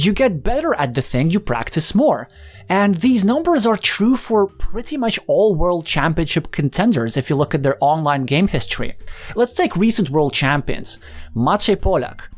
You 0.00 0.12
get 0.12 0.44
better 0.44 0.74
at 0.74 0.94
the 0.94 1.02
thing 1.02 1.32
you 1.32 1.40
practice 1.40 1.92
more. 1.92 2.28
And 2.68 2.94
these 2.94 3.24
numbers 3.24 3.66
are 3.66 3.76
true 3.76 4.14
for 4.14 4.46
pretty 4.46 4.96
much 4.96 5.18
all 5.26 5.56
World 5.56 5.86
Championship 5.86 6.52
contenders 6.52 7.16
if 7.16 7.28
you 7.28 7.34
look 7.34 7.52
at 7.52 7.64
their 7.64 7.76
online 7.80 8.24
game 8.24 8.46
history. 8.46 8.94
Let's 9.34 9.54
take 9.54 9.74
recent 9.74 10.10
World 10.10 10.32
Champions. 10.32 10.98
Maciej 11.34 11.78
Polak, 11.78 12.28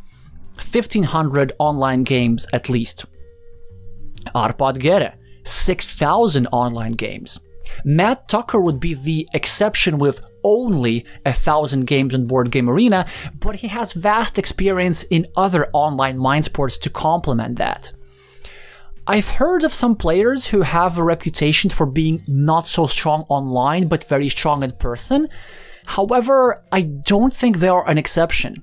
1500 0.55 1.53
online 1.59 2.03
games 2.03 2.47
at 2.55 2.71
least. 2.71 3.05
Arpad 4.35 4.79
Gere, 4.79 5.13
6000 5.45 6.47
online 6.53 6.93
games. 6.93 7.41
Matt 7.85 8.29
Tucker 8.29 8.61
would 8.61 8.81
be 8.81 8.95
the 8.95 9.29
exception 9.33 9.99
with 9.99 10.21
only 10.43 11.05
a 11.25 11.33
thousand 11.33 11.87
games 11.87 12.15
on 12.15 12.27
Board 12.27 12.51
Game 12.51 12.69
Arena, 12.69 13.07
but 13.39 13.57
he 13.57 13.69
has 13.69 13.93
vast 13.93 14.39
experience 14.39 15.03
in 15.05 15.27
other 15.37 15.69
online 15.73 16.19
mind 16.19 16.45
sports 16.45 16.79
to 16.79 16.91
complement 16.91 17.59
that. 17.59 17.93
I've 19.07 19.29
heard 19.29 19.65
of 19.65 19.75
some 19.75 19.97
players 19.97 20.49
who 20.49 20.63
have 20.63 20.99
a 20.99 21.03
reputation 21.03 21.71
for 21.71 21.87
being 21.87 22.21
not 22.29 22.69
so 22.69 22.87
strong 22.87 23.25
online 23.29 23.89
but 23.89 24.05
very 24.05 24.29
strong 24.29 24.63
in 24.63 24.73
person. 24.73 25.29
However, 25.87 26.63
I 26.71 26.83
don't 26.83 27.33
think 27.33 27.59
they 27.59 27.69
are 27.69 27.89
an 27.89 27.99
exception 27.99 28.63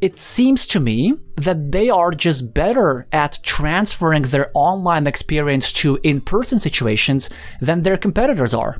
it 0.00 0.18
seems 0.18 0.66
to 0.68 0.80
me 0.80 1.14
that 1.36 1.72
they 1.72 1.90
are 1.90 2.10
just 2.10 2.54
better 2.54 3.06
at 3.12 3.38
transferring 3.42 4.22
their 4.22 4.50
online 4.54 5.06
experience 5.06 5.72
to 5.72 5.98
in 6.02 6.20
person 6.20 6.58
situations 6.58 7.28
than 7.60 7.82
their 7.82 7.96
competitors 7.96 8.54
are. 8.54 8.78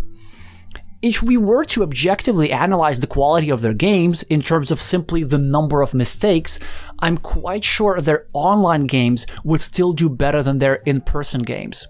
If 1.01 1.23
we 1.23 1.37
were 1.37 1.65
to 1.67 1.85
objectively 1.85 2.51
analyze 2.51 3.01
the 3.01 3.07
quality 3.07 3.51
of 3.51 3.61
their 3.61 3.75
games 3.75 4.25
in 4.25 4.43
terms 4.43 4.73
of 4.73 4.81
simply 4.81 5.23
the 5.23 5.39
number 5.39 5.81
of 5.81 5.95
mistakes, 5.95 6.59
I'm 6.99 7.19
quite 7.19 7.65
sure 7.65 8.01
their 8.01 8.27
online 8.33 8.87
games 8.87 9.27
would 9.45 9.61
still 9.61 9.93
do 9.93 10.09
better 10.09 10.43
than 10.43 10.59
their 10.59 10.77
in 10.87 11.01
person 11.01 11.43
games. 11.43 11.87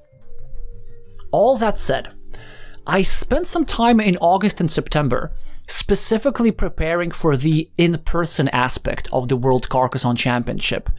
All 1.32 1.56
that 1.56 1.78
said, 1.78 2.14
I 2.86 3.02
spent 3.02 3.46
some 3.46 3.64
time 3.64 4.00
in 4.00 4.16
August 4.18 4.60
and 4.60 4.70
September 4.70 5.30
specifically 5.68 6.50
preparing 6.50 7.10
for 7.10 7.36
the 7.36 7.70
in-person 7.76 8.48
aspect 8.48 9.08
of 9.12 9.28
the 9.28 9.36
World 9.36 9.68
Carcassonne 9.68 10.16
Championship. 10.16 10.90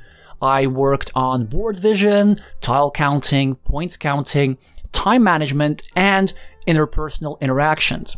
I 0.42 0.68
worked 0.68 1.12
on 1.16 1.48
board 1.48 1.78
vision, 1.78 2.40
tile 2.62 2.92
counting, 2.92 3.56
points 3.56 3.98
counting, 3.98 4.58
time 4.92 5.24
management, 5.24 5.90
and 5.96 6.32
interpersonal 6.68 7.40
interactions. 7.42 8.16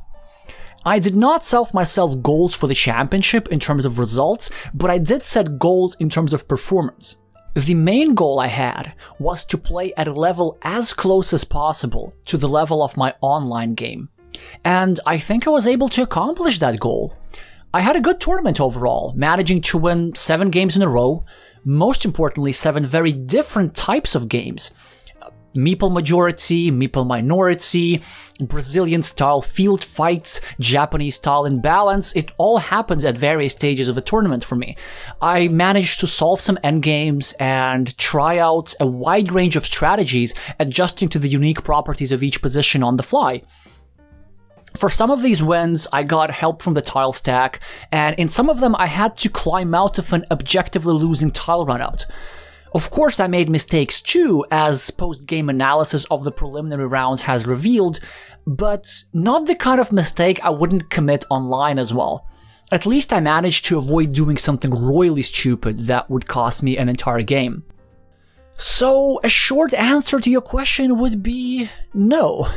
I 0.86 1.00
did 1.00 1.16
not 1.16 1.44
set 1.44 1.74
myself 1.74 2.22
goals 2.22 2.54
for 2.54 2.68
the 2.68 2.74
championship 2.74 3.48
in 3.48 3.60
terms 3.60 3.86
of 3.86 3.98
results, 3.98 4.50
but 4.74 4.90
I 4.90 4.98
did 4.98 5.24
set 5.24 5.58
goals 5.58 5.96
in 5.96 6.10
terms 6.10 6.34
of 6.34 6.48
performance. 6.48 7.18
The 7.54 7.76
main 7.76 8.16
goal 8.16 8.40
I 8.40 8.48
had 8.48 8.94
was 9.20 9.44
to 9.46 9.58
play 9.58 9.94
at 9.96 10.08
a 10.08 10.14
level 10.14 10.58
as 10.62 10.94
close 10.94 11.34
as 11.34 11.44
possible 11.44 12.14
to 12.26 12.38
the 12.38 12.48
level 12.48 12.82
of 12.82 12.98
my 12.98 13.14
online 13.22 13.74
game. 13.74 14.10
And 14.64 15.00
I 15.06 15.18
think 15.18 15.48
I 15.48 15.52
was 15.52 15.68
able 15.68 15.90
to 15.90 16.04
accomplish 16.04 16.60
that 16.60 16.80
goal. 16.80 17.18
I 17.74 17.82
had 17.82 17.96
a 17.96 18.02
good 18.02 18.20
tournament 18.20 18.60
overall, 18.60 19.14
managing 19.16 19.62
to 19.62 19.78
win 19.78 20.14
seven 20.16 20.50
games 20.50 20.76
in 20.76 20.82
a 20.82 20.90
row, 20.90 21.26
most 21.64 22.06
importantly, 22.06 22.52
seven 22.52 22.84
very 22.84 23.12
different 23.12 23.76
types 23.76 24.16
of 24.16 24.28
games. 24.28 24.72
Meeple 25.56 25.92
majority, 25.92 26.72
Meeple 26.72 27.06
minority, 27.06 28.02
Brazilian 28.40 29.04
style 29.04 29.42
field 29.42 29.84
fights, 29.84 30.40
Japanese 30.60 31.16
style 31.16 31.46
imbalance, 31.46 32.16
it 32.16 32.32
all 32.38 32.58
happens 32.58 33.04
at 33.04 33.18
various 33.18 33.54
stages 33.54 33.88
of 33.88 33.98
a 33.98 34.02
tournament 34.02 34.46
for 34.46 34.56
me. 34.56 34.78
I 35.22 35.50
managed 35.50 36.00
to 36.00 36.08
solve 36.08 36.40
some 36.40 36.58
endgames 36.64 37.34
and 37.40 37.98
try 37.98 38.38
out 38.38 38.74
a 38.80 38.88
wide 38.88 39.32
range 39.32 39.56
of 39.58 39.66
strategies, 39.66 40.34
adjusting 40.58 41.10
to 41.10 41.20
the 41.20 41.30
unique 41.30 41.64
properties 41.64 42.12
of 42.14 42.24
each 42.24 42.42
position 42.42 42.82
on 42.82 42.96
the 42.96 43.04
fly. 43.04 43.44
For 44.76 44.90
some 44.90 45.12
of 45.12 45.22
these 45.22 45.44
wins, 45.44 45.88
I 45.92 46.04
got 46.04 46.32
help 46.32 46.62
from 46.62 46.74
the 46.74 46.82
tile 46.82 47.14
stack, 47.14 47.60
and 47.92 48.18
in 48.18 48.30
some 48.30 48.50
of 48.50 48.60
them, 48.60 48.76
I 48.78 48.88
had 48.88 49.16
to 49.18 49.30
climb 49.30 49.76
out 49.76 49.98
of 49.98 50.12
an 50.14 50.26
objectively 50.32 50.94
losing 50.94 51.32
tile 51.32 51.66
runout. 51.66 52.06
Of 52.74 52.90
course, 52.90 53.20
I 53.20 53.28
made 53.28 53.50
mistakes 53.50 54.02
too, 54.02 54.46
as 54.50 54.90
post 54.92 55.28
game 55.28 55.50
analysis 55.50 56.06
of 56.06 56.24
the 56.24 56.32
preliminary 56.32 56.88
rounds 56.88 57.24
has 57.24 57.46
revealed, 57.46 58.00
but 58.48 59.04
not 59.14 59.46
the 59.46 59.56
kind 59.56 59.82
of 59.82 59.92
mistake 59.92 60.44
I 60.44 60.52
wouldn't 60.52 60.90
commit 60.90 61.26
online 61.30 61.78
as 61.78 61.94
well. 61.94 62.28
At 62.72 62.86
least 62.86 63.12
I 63.12 63.20
managed 63.20 63.66
to 63.66 63.78
avoid 63.78 64.14
doing 64.14 64.38
something 64.38 64.72
royally 64.72 65.22
stupid 65.22 65.80
that 65.88 66.10
would 66.10 66.28
cost 66.28 66.64
me 66.64 66.78
an 66.78 66.88
entire 66.88 67.22
game. 67.22 67.66
So, 68.54 69.20
a 69.24 69.30
short 69.30 69.74
answer 69.74 70.20
to 70.20 70.30
your 70.30 70.42
question 70.42 70.98
would 70.98 71.24
be 71.24 71.70
no 71.94 72.48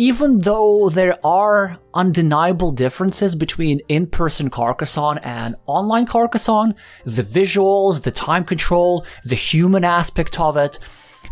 even 0.00 0.38
though 0.38 0.88
there 0.88 1.18
are 1.26 1.78
undeniable 1.92 2.70
differences 2.70 3.34
between 3.34 3.80
in-person 3.88 4.48
Carcassonne 4.48 5.18
and 5.18 5.56
online 5.66 6.06
Carcassonne, 6.06 6.74
the 7.04 7.22
visuals, 7.22 8.02
the 8.02 8.12
time 8.12 8.44
control, 8.44 9.04
the 9.24 9.34
human 9.34 9.82
aspect 9.82 10.38
of 10.38 10.56
it, 10.56 10.78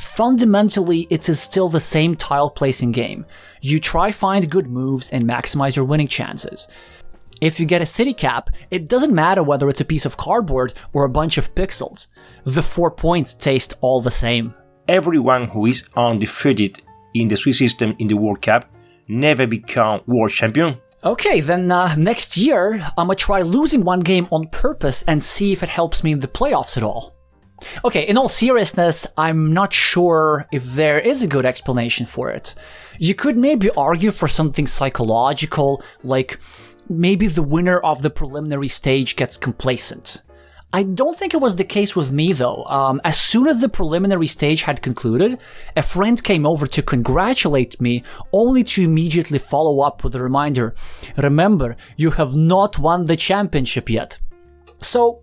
fundamentally 0.00 1.06
it 1.10 1.28
is 1.28 1.40
still 1.40 1.68
the 1.68 1.80
same 1.80 2.16
tile 2.16 2.50
placing 2.50 2.90
game. 2.90 3.24
You 3.60 3.78
try 3.78 4.10
find 4.10 4.50
good 4.50 4.66
moves 4.66 5.10
and 5.10 5.24
maximize 5.24 5.76
your 5.76 5.84
winning 5.84 6.08
chances. 6.08 6.66
If 7.40 7.60
you 7.60 7.66
get 7.66 7.82
a 7.82 7.86
city 7.86 8.14
cap, 8.14 8.48
it 8.70 8.88
doesn't 8.88 9.14
matter 9.14 9.42
whether 9.42 9.68
it's 9.68 9.82
a 9.82 9.84
piece 9.84 10.06
of 10.06 10.16
cardboard 10.16 10.72
or 10.94 11.04
a 11.04 11.10
bunch 11.10 11.36
of 11.36 11.54
pixels. 11.54 12.06
The 12.44 12.62
four 12.62 12.90
points 12.90 13.34
taste 13.34 13.74
all 13.82 14.00
the 14.00 14.10
same. 14.10 14.54
Everyone 14.88 15.44
who 15.44 15.66
is 15.66 15.84
undefeated 15.96 16.80
in 17.12 17.28
the 17.28 17.36
Swiss 17.36 17.58
system 17.58 17.94
in 17.98 18.08
the 18.08 18.16
World 18.16 18.40
Cup 18.40 18.70
never 19.08 19.46
become 19.46 20.00
world 20.06 20.30
champion? 20.30 20.78
Okay, 21.04 21.40
then 21.40 21.70
uh, 21.70 21.94
next 21.96 22.38
year, 22.38 22.74
I'm 22.96 23.08
gonna 23.08 23.16
try 23.16 23.42
losing 23.42 23.82
one 23.82 24.00
game 24.00 24.28
on 24.32 24.48
purpose 24.48 25.04
and 25.06 25.22
see 25.22 25.52
if 25.52 25.62
it 25.62 25.68
helps 25.68 26.02
me 26.02 26.12
in 26.12 26.20
the 26.20 26.28
playoffs 26.28 26.76
at 26.78 26.82
all. 26.82 27.14
Okay, 27.84 28.06
in 28.06 28.18
all 28.18 28.28
seriousness, 28.28 29.06
I'm 29.16 29.52
not 29.52 29.72
sure 29.72 30.46
if 30.52 30.64
there 30.74 30.98
is 30.98 31.22
a 31.22 31.26
good 31.26 31.46
explanation 31.46 32.06
for 32.06 32.30
it. 32.30 32.54
You 32.98 33.14
could 33.14 33.36
maybe 33.36 33.70
argue 33.76 34.10
for 34.10 34.28
something 34.28 34.66
psychological, 34.66 35.82
like 36.02 36.38
maybe 36.88 37.26
the 37.26 37.42
winner 37.42 37.78
of 37.78 38.02
the 38.02 38.10
preliminary 38.10 38.68
stage 38.68 39.16
gets 39.16 39.36
complacent. 39.36 40.22
I 40.72 40.82
don't 40.82 41.16
think 41.16 41.32
it 41.32 41.40
was 41.40 41.56
the 41.56 41.64
case 41.64 41.96
with 41.96 42.12
me 42.12 42.32
though. 42.32 42.64
Um, 42.64 43.00
as 43.04 43.18
soon 43.18 43.46
as 43.46 43.60
the 43.60 43.68
preliminary 43.68 44.26
stage 44.26 44.62
had 44.62 44.82
concluded, 44.82 45.38
a 45.76 45.82
friend 45.82 46.22
came 46.22 46.44
over 46.44 46.66
to 46.66 46.82
congratulate 46.82 47.80
me, 47.80 48.02
only 48.32 48.62
to 48.64 48.82
immediately 48.82 49.38
follow 49.38 49.80
up 49.80 50.04
with 50.04 50.14
a 50.14 50.22
reminder 50.22 50.74
Remember, 51.16 51.76
you 51.96 52.10
have 52.10 52.34
not 52.34 52.78
won 52.78 53.06
the 53.06 53.16
championship 53.16 53.88
yet. 53.88 54.18
So, 54.82 55.22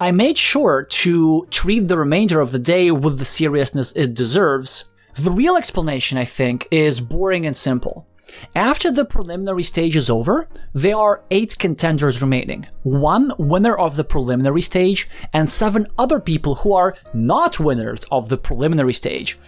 I 0.00 0.10
made 0.10 0.38
sure 0.38 0.84
to 0.84 1.46
treat 1.50 1.88
the 1.88 1.98
remainder 1.98 2.40
of 2.40 2.52
the 2.52 2.58
day 2.58 2.90
with 2.90 3.18
the 3.18 3.24
seriousness 3.24 3.92
it 3.92 4.14
deserves. 4.14 4.84
The 5.14 5.30
real 5.30 5.56
explanation, 5.56 6.18
I 6.18 6.24
think, 6.24 6.68
is 6.70 7.00
boring 7.00 7.46
and 7.46 7.56
simple. 7.56 8.06
After 8.54 8.90
the 8.90 9.04
preliminary 9.04 9.62
stage 9.62 9.96
is 9.96 10.10
over, 10.10 10.48
there 10.72 10.96
are 10.96 11.22
8 11.30 11.58
contenders 11.58 12.20
remaining. 12.20 12.66
One 12.82 13.32
winner 13.38 13.76
of 13.76 13.96
the 13.96 14.04
preliminary 14.04 14.62
stage, 14.62 15.08
and 15.32 15.50
7 15.50 15.86
other 15.98 16.20
people 16.20 16.56
who 16.56 16.74
are 16.74 16.94
not 17.14 17.60
winners 17.60 18.04
of 18.10 18.28
the 18.28 18.36
preliminary 18.36 18.92
stage. 18.92 19.38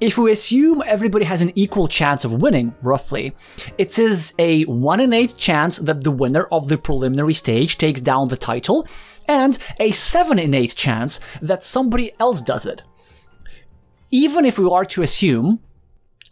If 0.00 0.18
we 0.18 0.30
assume 0.32 0.82
everybody 0.86 1.24
has 1.24 1.42
an 1.42 1.52
equal 1.54 1.88
chance 1.88 2.24
of 2.24 2.42
winning, 2.42 2.74
roughly, 2.82 3.34
it 3.78 3.98
is 3.98 4.34
a 4.38 4.64
1 4.64 5.00
in 5.00 5.12
8 5.12 5.34
chance 5.36 5.78
that 5.78 6.04
the 6.04 6.10
winner 6.10 6.44
of 6.52 6.68
the 6.68 6.78
preliminary 6.78 7.34
stage 7.34 7.78
takes 7.78 8.00
down 8.00 8.28
the 8.28 8.36
title, 8.36 8.86
and 9.28 9.58
a 9.80 9.90
7 9.90 10.38
in 10.38 10.54
8 10.54 10.74
chance 10.76 11.20
that 11.42 11.64
somebody 11.64 12.12
else 12.20 12.42
does 12.42 12.66
it. 12.66 12.82
Even 14.10 14.44
if 14.44 14.58
we 14.58 14.68
are 14.70 14.84
to 14.84 15.02
assume 15.02 15.60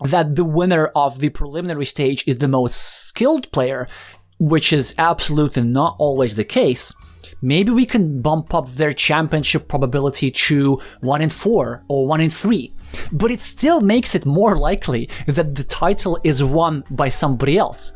that 0.03 0.37
the 0.37 0.45
winner 0.45 0.87
of 0.95 1.21
the 1.21 1.29
preliminary 1.31 1.87
stage 1.87 2.25
is 2.27 2.39
the 2.39 2.49
most 2.49 2.77
skilled 2.77 3.51
player, 3.53 3.89
which 4.39 4.73
is 4.73 4.95
absolutely 4.99 5.63
not 5.63 5.97
always 5.99 6.37
the 6.37 6.45
case, 6.45 6.93
maybe 7.41 7.71
we 7.71 7.87
can 7.87 8.21
bump 8.21 8.55
up 8.55 8.69
their 8.71 8.93
championship 8.93 9.69
probability 9.69 10.31
to 10.31 10.81
1 11.01 11.23
in 11.23 11.29
4 11.29 11.85
or 11.89 12.07
1 12.07 12.21
in 12.21 12.31
3. 12.31 12.75
But 13.13 13.31
it 13.31 13.41
still 13.41 13.81
makes 13.81 14.15
it 14.15 14.27
more 14.27 14.57
likely 14.57 15.09
that 15.27 15.55
the 15.55 15.65
title 15.65 16.19
is 16.25 16.43
won 16.43 16.85
by 16.91 17.09
somebody 17.09 17.59
else. 17.59 17.93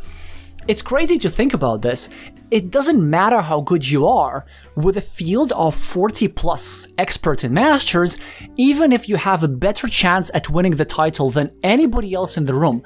It's 0.69 0.83
crazy 0.83 1.17
to 1.21 1.31
think 1.31 1.55
about 1.55 1.81
this. 1.81 2.11
It 2.51 2.71
doesn't 2.71 3.01
matter 3.01 3.41
how 3.41 3.63
good 3.63 3.89
you 3.89 4.07
are, 4.07 4.45
with 4.77 4.99
a 4.99 5.01
field 5.01 5.51
of 5.53 5.75
40 5.75 6.29
plus 6.29 6.87
experts 6.99 7.43
and 7.43 7.55
masters, 7.55 8.19
even 8.59 8.93
if 8.93 9.09
you 9.09 9.17
have 9.17 9.43
a 9.43 9.49
better 9.49 9.89
chance 9.89 10.31
at 10.35 10.51
winning 10.51 10.77
the 10.77 10.85
title 10.85 11.31
than 11.31 11.57
anybody 11.63 12.13
else 12.13 12.37
in 12.37 12.45
the 12.45 12.53
room, 12.53 12.83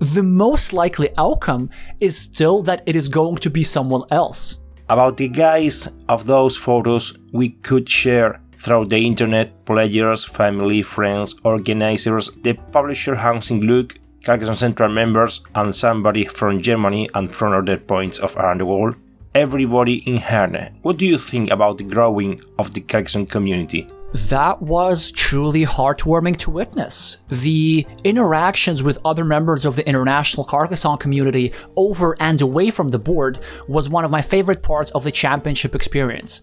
the 0.00 0.22
most 0.22 0.74
likely 0.74 1.08
outcome 1.16 1.70
is 1.98 2.14
still 2.14 2.62
that 2.64 2.82
it 2.84 2.94
is 2.94 3.08
going 3.08 3.36
to 3.36 3.48
be 3.48 3.62
someone 3.62 4.02
else. 4.10 4.58
About 4.90 5.16
the 5.16 5.28
guys 5.28 5.88
of 6.10 6.26
those 6.26 6.58
photos 6.58 7.14
we 7.32 7.48
could 7.48 7.88
share 7.88 8.38
through 8.58 8.84
the 8.84 8.98
internet, 8.98 9.64
players, 9.64 10.26
family, 10.26 10.82
friends, 10.82 11.34
organizers, 11.42 12.28
the 12.42 12.52
publisher 12.70 13.14
Hans 13.14 13.50
im 13.50 13.62
Glück, 13.62 13.96
Carcassonne 14.24 14.56
Central 14.56 14.90
members, 14.90 15.42
and 15.54 15.74
somebody 15.74 16.24
from 16.24 16.60
Germany 16.60 17.08
and 17.14 17.32
from 17.34 17.52
other 17.52 17.76
points 17.76 18.18
of 18.18 18.36
around 18.36 18.60
the 18.60 18.66
world. 18.66 18.96
Everybody 19.34 19.96
in 20.08 20.16
Herne, 20.18 20.78
what 20.82 20.96
do 20.96 21.04
you 21.06 21.18
think 21.18 21.50
about 21.50 21.78
the 21.78 21.84
growing 21.84 22.40
of 22.58 22.72
the 22.72 22.80
Carcassonne 22.80 23.26
community? 23.26 23.88
That 24.28 24.62
was 24.62 25.10
truly 25.10 25.66
heartwarming 25.66 26.36
to 26.38 26.50
witness. 26.52 27.18
The 27.30 27.84
interactions 28.04 28.80
with 28.80 28.98
other 29.04 29.24
members 29.24 29.64
of 29.64 29.74
the 29.74 29.86
international 29.88 30.44
Carcassonne 30.44 30.98
community 30.98 31.52
over 31.74 32.16
and 32.20 32.40
away 32.40 32.70
from 32.70 32.90
the 32.90 32.98
board 33.00 33.40
was 33.66 33.88
one 33.88 34.04
of 34.04 34.12
my 34.12 34.22
favorite 34.22 34.62
parts 34.62 34.92
of 34.92 35.02
the 35.02 35.10
championship 35.10 35.74
experience. 35.74 36.42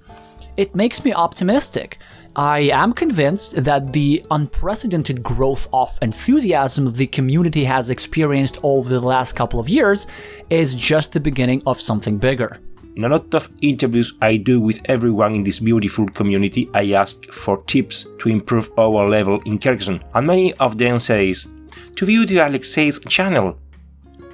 It 0.57 0.75
makes 0.75 1.05
me 1.05 1.13
optimistic. 1.13 1.97
I 2.35 2.59
am 2.71 2.93
convinced 2.93 3.61
that 3.65 3.91
the 3.91 4.23
unprecedented 4.31 5.21
growth 5.21 5.67
of 5.73 5.99
enthusiasm 6.01 6.93
the 6.93 7.07
community 7.07 7.65
has 7.65 7.89
experienced 7.89 8.57
over 8.63 8.89
the 8.89 9.01
last 9.01 9.33
couple 9.33 9.59
of 9.59 9.67
years 9.67 10.07
is 10.49 10.73
just 10.73 11.11
the 11.11 11.19
beginning 11.19 11.61
of 11.65 11.81
something 11.81 12.17
bigger. 12.17 12.59
In 12.95 13.03
a 13.03 13.09
lot 13.09 13.33
of 13.33 13.49
interviews 13.61 14.13
I 14.21 14.37
do 14.37 14.61
with 14.61 14.79
everyone 14.85 15.35
in 15.35 15.43
this 15.43 15.59
beautiful 15.59 16.07
community, 16.07 16.69
I 16.73 16.93
ask 16.93 17.29
for 17.31 17.63
tips 17.63 18.07
to 18.19 18.29
improve 18.29 18.71
our 18.77 19.09
level 19.09 19.41
in 19.45 19.59
Carcassonne, 19.59 20.01
and 20.13 20.27
many 20.27 20.53
of 20.53 20.77
them 20.77 20.99
says, 20.99 21.47
to 21.95 22.05
view 22.05 22.25
the 22.25 22.37
Alexey's 22.37 22.99
channel. 23.09 23.57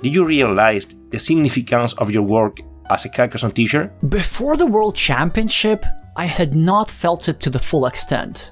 Did 0.04 0.14
you 0.14 0.24
realize 0.24 0.86
the 1.10 1.20
significance 1.20 1.94
of 1.94 2.12
your 2.12 2.24
work 2.24 2.60
as 2.92 3.06
a 3.06 3.10
Carcassonne 3.10 3.54
teacher? 3.54 3.92
Before 4.08 4.56
the 4.56 4.68
World 4.68 4.96
Championship, 4.96 5.84
I 6.18 6.26
had 6.26 6.56
not 6.56 6.90
felt 6.90 7.30
it 7.30 7.40
to 7.42 7.52
the 7.52 7.60
full 7.60 7.86
extent. 7.86 8.52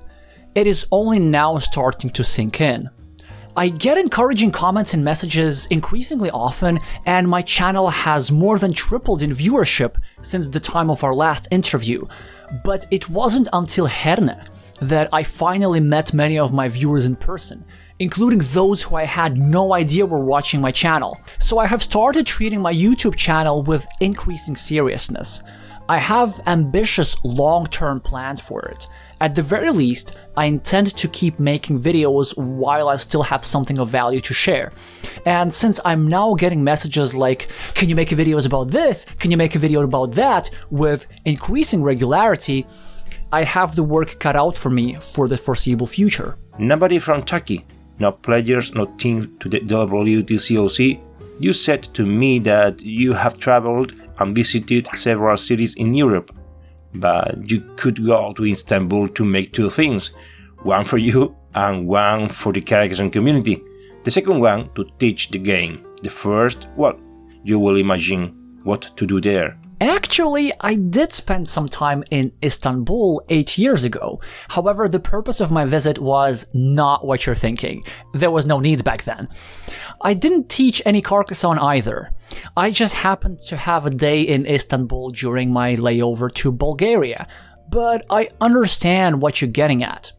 It 0.53 0.67
is 0.67 0.85
only 0.91 1.17
now 1.17 1.57
starting 1.57 2.11
to 2.11 2.23
sink 2.23 2.61
in. 2.61 2.91
I 3.57 3.69
get 3.69 3.97
encouraging 3.97 4.51
comments 4.51 4.93
and 4.93 5.03
messages 5.03 5.65
increasingly 5.67 6.29
often, 6.29 6.77
and 7.07 7.27
my 7.27 7.41
channel 7.41 7.89
has 7.89 8.31
more 8.31 8.59
than 8.59 8.71
tripled 8.71 9.23
in 9.23 9.31
viewership 9.31 9.95
since 10.21 10.47
the 10.47 10.59
time 10.59 10.91
of 10.91 11.03
our 11.03 11.15
last 11.15 11.47
interview. 11.49 12.05
But 12.63 12.85
it 12.91 13.09
wasn't 13.09 13.47
until 13.51 13.87
Herne 13.87 14.43
that 14.79 15.09
I 15.11 15.23
finally 15.23 15.79
met 15.79 16.13
many 16.13 16.37
of 16.37 16.53
my 16.53 16.69
viewers 16.69 17.05
in 17.05 17.15
person, 17.15 17.65
including 17.97 18.39
those 18.53 18.83
who 18.83 18.95
I 18.95 19.05
had 19.05 19.37
no 19.37 19.73
idea 19.73 20.05
were 20.05 20.23
watching 20.23 20.61
my 20.61 20.69
channel. 20.69 21.17
So 21.39 21.57
I 21.57 21.65
have 21.65 21.81
started 21.81 22.27
treating 22.27 22.61
my 22.61 22.73
YouTube 22.73 23.15
channel 23.15 23.63
with 23.63 23.87
increasing 24.01 24.55
seriousness. 24.55 25.41
I 25.87 25.99
have 25.99 26.41
ambitious 26.47 27.15
long 27.23 27.67
term 27.67 27.99
plans 27.99 28.41
for 28.41 28.61
it. 28.65 28.87
At 29.21 29.35
the 29.35 29.41
very 29.41 29.71
least, 29.71 30.15
I 30.35 30.45
intend 30.45 30.95
to 30.97 31.07
keep 31.07 31.39
making 31.39 31.79
videos 31.79 32.35
while 32.37 32.89
I 32.89 32.97
still 32.97 33.23
have 33.23 33.45
something 33.45 33.79
of 33.79 33.87
value 33.89 34.19
to 34.21 34.33
share. 34.33 34.73
And 35.25 35.53
since 35.53 35.79
I'm 35.85 36.07
now 36.07 36.33
getting 36.33 36.63
messages 36.63 37.15
like, 37.15 37.47
can 37.75 37.87
you 37.87 37.95
make 37.95 38.09
videos 38.09 38.45
about 38.45 38.71
this? 38.71 39.05
Can 39.19 39.31
you 39.31 39.37
make 39.37 39.55
a 39.55 39.59
video 39.59 39.83
about 39.83 40.11
that? 40.13 40.49
with 40.69 41.07
increasing 41.25 41.81
regularity, 41.83 42.65
I 43.31 43.43
have 43.43 43.75
the 43.75 43.83
work 43.83 44.19
cut 44.19 44.35
out 44.35 44.57
for 44.57 44.69
me 44.69 44.95
for 45.13 45.27
the 45.27 45.37
foreseeable 45.37 45.87
future. 45.87 46.37
Nobody 46.57 46.99
from 46.99 47.23
Turkey, 47.23 47.65
no 47.99 48.11
players, 48.11 48.73
no 48.73 48.85
teams 48.97 49.27
to 49.39 49.49
the 49.49 49.59
WTCOC. 49.59 50.99
You 51.39 51.53
said 51.53 51.83
to 51.95 52.05
me 52.05 52.39
that 52.39 52.81
you 52.81 53.13
have 53.13 53.39
traveled 53.39 53.93
and 54.19 54.35
visited 54.35 54.87
several 54.95 55.37
cities 55.37 55.75
in 55.75 55.93
Europe, 55.93 56.31
but 56.93 57.49
you 57.49 57.61
could 57.75 58.05
go 58.05 58.33
to 58.33 58.45
Istanbul 58.45 59.09
to 59.09 59.23
make 59.23 59.53
two 59.53 59.69
things 59.69 60.11
one 60.63 60.85
for 60.85 60.97
you 60.97 61.35
and 61.53 61.87
one 61.87 62.27
for 62.27 62.51
the 62.51 62.61
Carcassonne 62.61 63.11
community. 63.11 63.61
The 64.03 64.11
second 64.11 64.39
one 64.39 64.69
to 64.75 64.85
teach 64.99 65.29
the 65.29 65.39
game. 65.39 65.83
The 66.03 66.09
first, 66.09 66.67
well, 66.75 66.99
you 67.43 67.59
will 67.59 67.75
imagine 67.77 68.59
what 68.63 68.81
to 68.97 69.05
do 69.05 69.21
there. 69.21 69.57
Actually, 69.81 70.53
I 70.61 70.75
did 70.75 71.11
spend 71.11 71.49
some 71.49 71.67
time 71.67 72.03
in 72.09 72.31
Istanbul 72.41 73.21
eight 73.27 73.57
years 73.57 73.83
ago. 73.83 74.21
However, 74.49 74.87
the 74.87 74.99
purpose 74.99 75.41
of 75.41 75.51
my 75.51 75.65
visit 75.65 75.99
was 75.99 76.47
not 76.53 77.05
what 77.05 77.25
you're 77.25 77.35
thinking. 77.35 77.83
There 78.13 78.31
was 78.31 78.45
no 78.45 78.59
need 78.59 78.83
back 78.83 79.03
then. 79.03 79.27
I 80.01 80.13
didn't 80.13 80.49
teach 80.49 80.81
any 80.85 81.01
Carcassonne 81.01 81.59
either. 81.59 82.11
I 82.55 82.71
just 82.71 82.93
happened 82.93 83.39
to 83.47 83.57
have 83.57 83.85
a 83.85 83.89
day 83.89 84.21
in 84.21 84.45
Istanbul 84.45 85.11
during 85.11 85.51
my 85.51 85.75
layover 85.75 86.33
to 86.35 86.51
Bulgaria. 86.51 87.27
But 87.69 88.05
I 88.09 88.29
understand 88.39 89.21
what 89.21 89.41
you're 89.41 89.49
getting 89.49 89.83
at. 89.83 90.11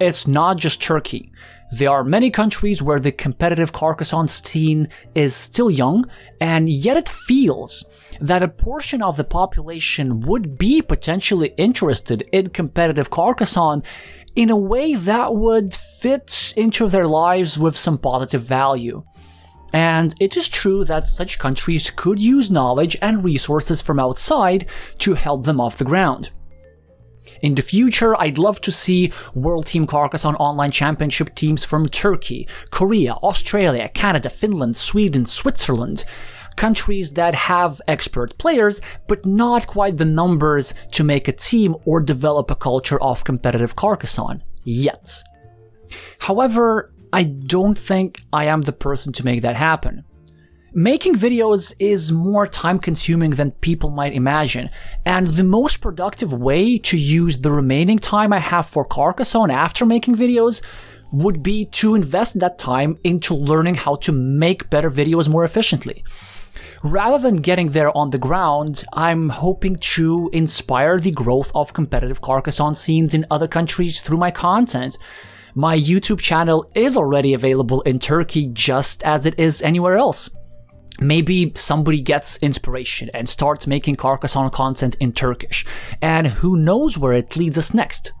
It's 0.00 0.28
not 0.28 0.58
just 0.58 0.82
Turkey. 0.82 1.32
There 1.72 1.88
are 1.88 2.04
many 2.04 2.30
countries 2.30 2.82
where 2.82 3.00
the 3.00 3.12
competitive 3.12 3.72
Carcassonne 3.72 4.28
scene 4.28 4.88
is 5.14 5.34
still 5.34 5.70
young, 5.70 6.04
and 6.38 6.68
yet 6.68 6.98
it 6.98 7.08
feels 7.08 7.86
that 8.20 8.42
a 8.42 8.48
portion 8.48 9.02
of 9.02 9.16
the 9.16 9.24
population 9.24 10.20
would 10.20 10.58
be 10.58 10.82
potentially 10.82 11.54
interested 11.56 12.28
in 12.30 12.50
competitive 12.50 13.08
Carcassonne 13.08 13.82
in 14.36 14.50
a 14.50 14.56
way 14.56 14.94
that 14.94 15.34
would 15.34 15.74
fit 15.74 16.52
into 16.58 16.88
their 16.88 17.06
lives 17.06 17.58
with 17.58 17.74
some 17.74 17.96
positive 17.96 18.42
value. 18.42 19.02
And 19.72 20.14
it 20.20 20.36
is 20.36 20.50
true 20.50 20.84
that 20.84 21.08
such 21.08 21.38
countries 21.38 21.90
could 21.90 22.18
use 22.18 22.50
knowledge 22.50 22.98
and 23.00 23.24
resources 23.24 23.80
from 23.80 23.98
outside 23.98 24.66
to 24.98 25.14
help 25.14 25.44
them 25.44 25.58
off 25.58 25.78
the 25.78 25.86
ground. 25.86 26.32
In 27.40 27.54
the 27.54 27.62
future, 27.62 28.20
I'd 28.20 28.38
love 28.38 28.60
to 28.62 28.72
see 28.72 29.12
World 29.34 29.66
Team 29.66 29.86
Carcassonne 29.86 30.36
Online 30.36 30.70
Championship 30.70 31.34
teams 31.34 31.64
from 31.64 31.88
Turkey, 31.88 32.48
Korea, 32.70 33.14
Australia, 33.14 33.88
Canada, 33.88 34.30
Finland, 34.30 34.76
Sweden, 34.76 35.24
Switzerland, 35.26 36.04
countries 36.56 37.14
that 37.14 37.34
have 37.34 37.80
expert 37.88 38.36
players, 38.38 38.80
but 39.08 39.24
not 39.24 39.66
quite 39.66 39.96
the 39.96 40.04
numbers 40.04 40.74
to 40.92 41.04
make 41.04 41.28
a 41.28 41.32
team 41.32 41.76
or 41.84 42.00
develop 42.00 42.50
a 42.50 42.56
culture 42.56 43.00
of 43.02 43.24
competitive 43.24 43.76
Carcassonne 43.76 44.42
yet. 44.64 45.22
However, 46.18 46.92
I 47.12 47.24
don't 47.24 47.76
think 47.76 48.20
I 48.32 48.44
am 48.44 48.62
the 48.62 48.72
person 48.72 49.12
to 49.14 49.24
make 49.24 49.42
that 49.42 49.56
happen. 49.56 50.04
Making 50.74 51.16
videos 51.16 51.74
is 51.78 52.10
more 52.10 52.46
time 52.46 52.78
consuming 52.78 53.32
than 53.32 53.50
people 53.50 53.90
might 53.90 54.14
imagine, 54.14 54.70
and 55.04 55.26
the 55.26 55.44
most 55.44 55.82
productive 55.82 56.32
way 56.32 56.78
to 56.78 56.96
use 56.96 57.36
the 57.36 57.52
remaining 57.52 57.98
time 57.98 58.32
I 58.32 58.38
have 58.38 58.66
for 58.66 58.86
Carcassonne 58.86 59.50
after 59.50 59.84
making 59.84 60.16
videos 60.16 60.62
would 61.12 61.42
be 61.42 61.66
to 61.66 61.94
invest 61.94 62.38
that 62.38 62.56
time 62.56 62.98
into 63.04 63.34
learning 63.34 63.74
how 63.74 63.96
to 63.96 64.12
make 64.12 64.70
better 64.70 64.90
videos 64.90 65.28
more 65.28 65.44
efficiently. 65.44 66.04
Rather 66.82 67.18
than 67.18 67.36
getting 67.36 67.72
there 67.72 67.94
on 67.94 68.08
the 68.08 68.16
ground, 68.16 68.82
I'm 68.94 69.28
hoping 69.28 69.76
to 69.76 70.30
inspire 70.32 70.98
the 70.98 71.10
growth 71.10 71.52
of 71.54 71.74
competitive 71.74 72.22
Carcassonne 72.22 72.76
scenes 72.76 73.12
in 73.12 73.26
other 73.30 73.46
countries 73.46 74.00
through 74.00 74.16
my 74.16 74.30
content. 74.30 74.96
My 75.54 75.76
YouTube 75.78 76.20
channel 76.20 76.70
is 76.74 76.96
already 76.96 77.34
available 77.34 77.82
in 77.82 77.98
Turkey 77.98 78.46
just 78.46 79.02
as 79.02 79.26
it 79.26 79.38
is 79.38 79.60
anywhere 79.60 79.98
else. 79.98 80.30
Maybe 81.00 81.52
somebody 81.56 82.02
gets 82.02 82.36
inspiration 82.38 83.10
and 83.14 83.28
starts 83.28 83.66
making 83.66 83.96
Carcassonne 83.96 84.50
content 84.50 84.96
in 85.00 85.12
Turkish, 85.12 85.64
and 86.00 86.26
who 86.26 86.56
knows 86.56 86.98
where 86.98 87.12
it 87.12 87.36
leads 87.36 87.58
us 87.58 87.74
next. 87.74 88.12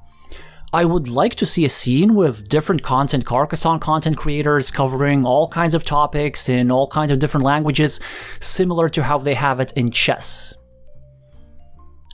I 0.74 0.86
would 0.86 1.06
like 1.06 1.34
to 1.34 1.44
see 1.44 1.66
a 1.66 1.68
scene 1.68 2.14
with 2.14 2.48
different 2.48 2.82
content 2.82 3.26
Carcassonne 3.26 3.78
content 3.78 4.16
creators 4.16 4.70
covering 4.70 5.26
all 5.26 5.46
kinds 5.46 5.74
of 5.74 5.84
topics 5.84 6.48
in 6.48 6.70
all 6.70 6.88
kinds 6.88 7.10
of 7.10 7.18
different 7.18 7.44
languages, 7.44 8.00
similar 8.40 8.88
to 8.88 9.02
how 9.02 9.18
they 9.18 9.34
have 9.34 9.60
it 9.60 9.72
in 9.76 9.90
chess. 9.90 10.54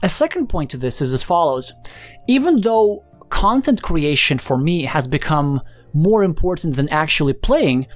A 0.02 0.08
second 0.08 0.48
point 0.48 0.70
to 0.70 0.76
this 0.76 1.00
is 1.00 1.12
as 1.12 1.22
follows. 1.22 1.72
Even 2.26 2.60
though 2.60 3.04
content 3.30 3.80
creation 3.80 4.38
for 4.38 4.58
me 4.58 4.84
has 4.84 5.06
become 5.06 5.60
more 5.92 6.24
important 6.24 6.74
than 6.74 6.92
actually 6.92 7.34
playing, 7.34 7.86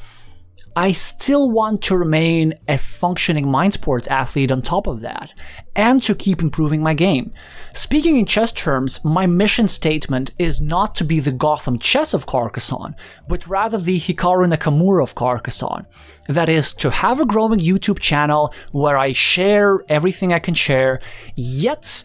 I 0.75 0.93
still 0.93 1.51
want 1.51 1.83
to 1.83 1.97
remain 1.97 2.55
a 2.67 2.79
functioning 2.79 3.47
mind 3.47 3.75
sports 3.75 4.09
athlete 4.09 4.51
on 4.51 4.63
top 4.63 4.87
of 4.87 5.01
that, 5.01 5.35
and 5.77 6.03
to 6.03 6.15
keep 6.15 6.41
improving 6.41 6.83
my 6.83 6.95
game. 6.95 7.33
Speaking 7.75 8.17
in 8.17 8.25
chess 8.25 8.53
terms, 8.53 9.05
my 9.05 9.27
mission 9.27 9.69
statement 9.69 10.33
is 10.39 10.63
not 10.63 10.95
to 10.95 11.05
be 11.05 11.21
the 11.21 11.31
Gotham 11.31 11.79
chess 11.79 12.15
of 12.15 12.25
Carcassonne, 12.25 12.95
but 13.29 13.47
rather 13.47 13.77
the 13.77 14.01
Hikaru 14.01 14.51
Nakamura 14.51 15.03
of 15.03 15.15
Carcassonne. 15.15 15.87
That 16.27 16.49
is, 16.49 16.73
to 16.75 16.91
have 16.91 17.21
a 17.21 17.27
growing 17.27 17.59
YouTube 17.59 18.01
channel 18.01 18.55
where 18.71 18.97
I 18.97 19.13
share 19.13 19.81
everything 19.91 20.33
I 20.33 20.39
can 20.39 20.55
share, 20.55 21.01
yet 21.37 22.05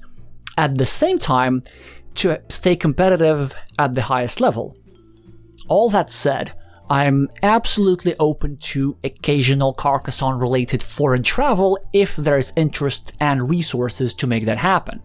at 0.57 0.77
the 0.77 0.85
same 0.85 1.19
time, 1.19 1.61
to 2.15 2.41
stay 2.49 2.75
competitive 2.75 3.53
at 3.79 3.93
the 3.93 4.01
highest 4.03 4.41
level. 4.41 4.75
All 5.69 5.89
that 5.91 6.11
said, 6.11 6.51
I'm 6.89 7.29
absolutely 7.43 8.15
open 8.17 8.57
to 8.57 8.97
occasional 9.03 9.73
Carcassonne 9.73 10.39
related 10.39 10.81
foreign 10.81 11.23
travel 11.23 11.77
if 11.91 12.15
there's 12.15 12.53
interest 12.55 13.11
and 13.19 13.49
resources 13.49 14.13
to 14.15 14.27
make 14.27 14.45
that 14.45 14.57
happen. 14.57 15.01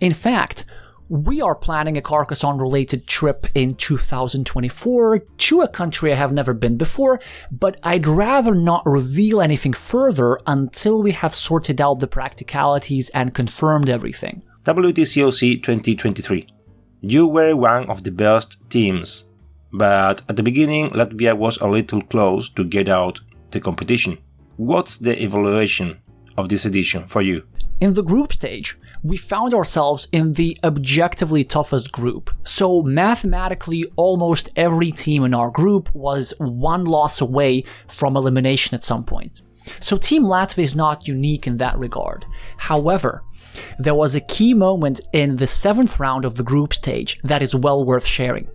In 0.00 0.14
fact, 0.14 0.64
we 1.10 1.40
are 1.40 1.56
planning 1.56 1.98
a 1.98 2.00
Carcassonne 2.00 2.58
related 2.58 3.06
trip 3.06 3.46
in 3.54 3.74
2024 3.74 5.18
to 5.18 5.60
a 5.60 5.68
country 5.68 6.12
I 6.12 6.14
have 6.14 6.32
never 6.32 6.54
been 6.54 6.76
before, 6.76 7.20
but 7.50 7.78
I'd 7.82 8.06
rather 8.06 8.54
not 8.54 8.86
reveal 8.86 9.42
anything 9.42 9.72
further 9.72 10.38
until 10.46 11.02
we 11.02 11.10
have 11.10 11.34
sorted 11.34 11.80
out 11.80 11.98
the 11.98 12.06
practicalities 12.06 13.10
and 13.10 13.34
confirmed 13.34 13.90
everything. 13.90 14.42
WTCOC 14.64 15.62
2023. 15.62 16.46
You 17.00 17.26
were 17.26 17.56
one 17.56 17.90
of 17.90 18.04
the 18.04 18.12
best 18.12 18.56
teams 18.70 19.24
but 19.72 20.22
at 20.28 20.36
the 20.36 20.42
beginning 20.42 20.90
Latvia 20.90 21.36
was 21.36 21.58
a 21.58 21.68
little 21.68 22.02
close 22.02 22.48
to 22.50 22.64
get 22.64 22.88
out 22.88 23.20
the 23.50 23.60
competition. 23.60 24.18
What's 24.56 24.98
the 24.98 25.22
evaluation 25.22 26.00
of 26.36 26.48
this 26.48 26.64
edition 26.64 27.06
for 27.06 27.22
you? 27.22 27.44
In 27.80 27.94
the 27.94 28.02
group 28.02 28.32
stage, 28.32 28.78
we 29.02 29.16
found 29.16 29.54
ourselves 29.54 30.06
in 30.12 30.34
the 30.34 30.58
objectively 30.62 31.44
toughest 31.44 31.90
group. 31.92 32.30
So 32.44 32.82
mathematically, 32.82 33.86
almost 33.96 34.52
every 34.54 34.90
team 34.90 35.24
in 35.24 35.32
our 35.32 35.50
group 35.50 35.94
was 35.94 36.34
one 36.38 36.84
loss 36.84 37.22
away 37.22 37.64
from 37.88 38.16
elimination 38.16 38.74
at 38.74 38.84
some 38.84 39.04
point. 39.04 39.40
So 39.78 39.96
Team 39.96 40.24
Latvia 40.24 40.64
is 40.64 40.76
not 40.76 41.08
unique 41.08 41.46
in 41.46 41.56
that 41.56 41.78
regard. 41.78 42.26
However, 42.58 43.22
there 43.78 43.94
was 43.94 44.14
a 44.14 44.20
key 44.20 44.52
moment 44.52 45.00
in 45.12 45.36
the 45.36 45.46
seventh 45.46 45.98
round 45.98 46.26
of 46.26 46.34
the 46.34 46.42
group 46.42 46.74
stage 46.74 47.18
that 47.24 47.42
is 47.42 47.54
well 47.54 47.84
worth 47.84 48.06
sharing 48.06 48.48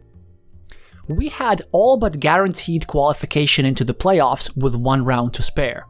we 1.08 1.30
had 1.30 1.62
all 1.72 1.98
but 1.98 2.20
guaranteed 2.20 2.88
qualification 2.88 3.66
into 3.66 3.84
the 3.84 3.94
playoffs 3.94 4.56
with 4.56 4.76
one 4.76 5.04
round 5.04 5.34
to 5.34 5.42
spare. 5.42 5.86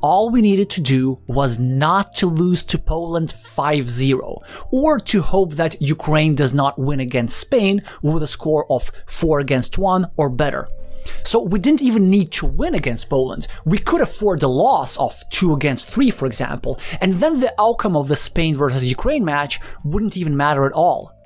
All 0.00 0.30
we 0.30 0.40
needed 0.40 0.70
to 0.70 0.80
do 0.80 1.20
was 1.26 1.58
not 1.58 2.14
to 2.16 2.26
lose 2.26 2.64
to 2.64 2.78
Poland 2.78 3.32
5 3.32 3.90
0, 3.90 4.38
or 4.70 4.98
to 4.98 5.22
hope 5.22 5.54
that 5.54 5.80
Ukraine 5.80 6.34
does 6.34 6.54
not 6.54 6.78
win 6.78 7.00
against 7.00 7.38
Spain 7.38 7.82
with 8.02 8.22
a 8.22 8.26
score 8.26 8.70
of 8.70 8.90
4 9.06 9.40
against 9.40 9.78
1 9.78 10.06
or 10.16 10.30
better. 10.30 10.68
So 11.24 11.40
we 11.40 11.58
didn't 11.58 11.82
even 11.82 12.10
need 12.10 12.30
to 12.32 12.46
win 12.46 12.74
against 12.74 13.08
Poland. 13.08 13.46
We 13.64 13.78
could 13.78 14.00
afford 14.00 14.40
the 14.40 14.48
loss 14.48 14.96
of 14.96 15.16
2 15.30 15.52
against 15.52 15.90
3, 15.90 16.10
for 16.10 16.26
example, 16.26 16.78
and 17.00 17.14
then 17.14 17.40
the 17.40 17.54
outcome 17.58 17.96
of 17.96 18.08
the 18.08 18.16
Spain 18.16 18.54
versus 18.54 18.88
Ukraine 18.88 19.24
match 19.24 19.60
wouldn't 19.84 20.16
even 20.16 20.36
matter 20.36 20.66
at 20.66 20.72
all. 20.72 21.19